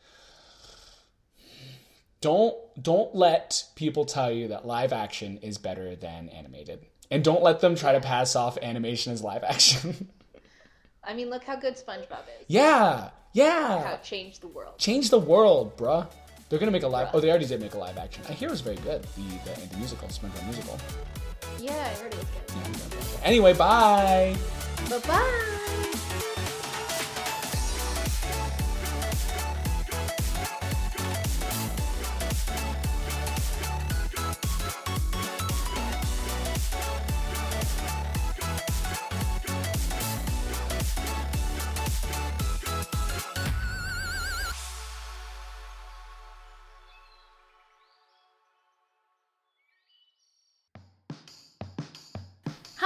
[2.20, 7.42] Don't don't let people tell you that live action is better than animated, and don't
[7.42, 10.08] let them try to pass off animation as live action.
[11.04, 12.46] I mean, look how good SpongeBob is.
[12.48, 13.94] yeah, How yeah.
[13.94, 14.78] it changed the world.
[14.78, 16.08] Change the world, bruh.
[16.48, 17.08] They're gonna make a live.
[17.12, 18.22] Oh, they already did make a live action.
[18.28, 19.02] I hear it was very good.
[19.02, 20.78] The the, musical, the musical, SpongeBob musical.
[21.60, 23.02] Yeah, I heard it was good.
[23.02, 23.26] Yeah.
[23.26, 24.36] Anyway, bye.
[24.88, 26.00] Bye bye!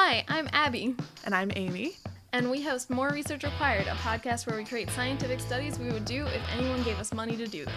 [0.03, 1.93] Hi, I'm Abby, And I'm Amy.
[2.33, 6.07] and we host More Research Required, a podcast where we create scientific studies we would
[6.07, 7.75] do if anyone gave us money to do them.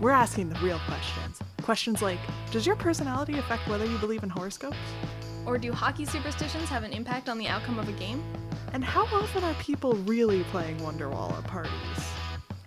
[0.00, 1.40] We're asking the real questions.
[1.60, 2.18] Questions like
[2.50, 4.78] Does your personality affect whether you believe in horoscopes?
[5.44, 8.22] Or do hockey superstitions have an impact on the outcome of a game?
[8.72, 11.72] And how often are people really playing Wonderwall at parties?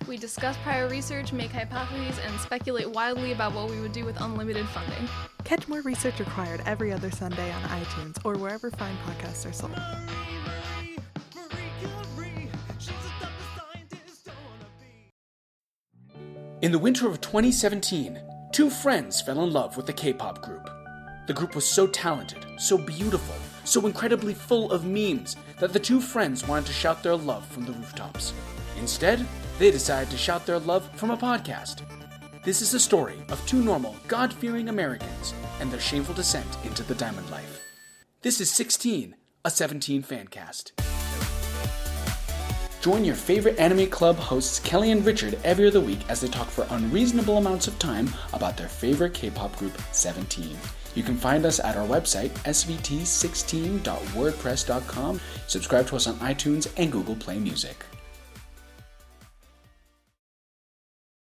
[0.07, 4.21] We discuss prior research, make hypotheses, and speculate wildly about what we would do with
[4.21, 5.09] unlimited funding.
[5.46, 9.80] Catch more research required every other Sunday on iTunes or wherever fine podcasts are sold.
[16.62, 18.20] In the winter of 2017,
[18.52, 20.68] two friends fell in love with a K-pop group.
[21.28, 23.36] The group was so talented, so beautiful,
[23.66, 27.66] so incredibly full of memes that the two friends wanted to shout their love from
[27.66, 28.34] the rooftops.
[28.80, 29.24] Instead,
[29.60, 31.84] they decided to shout their love from a podcast.
[32.46, 36.84] This is the story of two normal, God fearing Americans and their shameful descent into
[36.84, 37.60] the diamond life.
[38.22, 40.80] This is 16, a 17 fan cast.
[42.82, 46.46] Join your favorite anime club hosts Kelly and Richard every other week as they talk
[46.46, 50.56] for unreasonable amounts of time about their favorite K-pop group, 17.
[50.93, 55.22] You can find us at our website, svt16.wordpress.com.
[55.48, 57.84] Subscribe to us on iTunes and Google Play Music.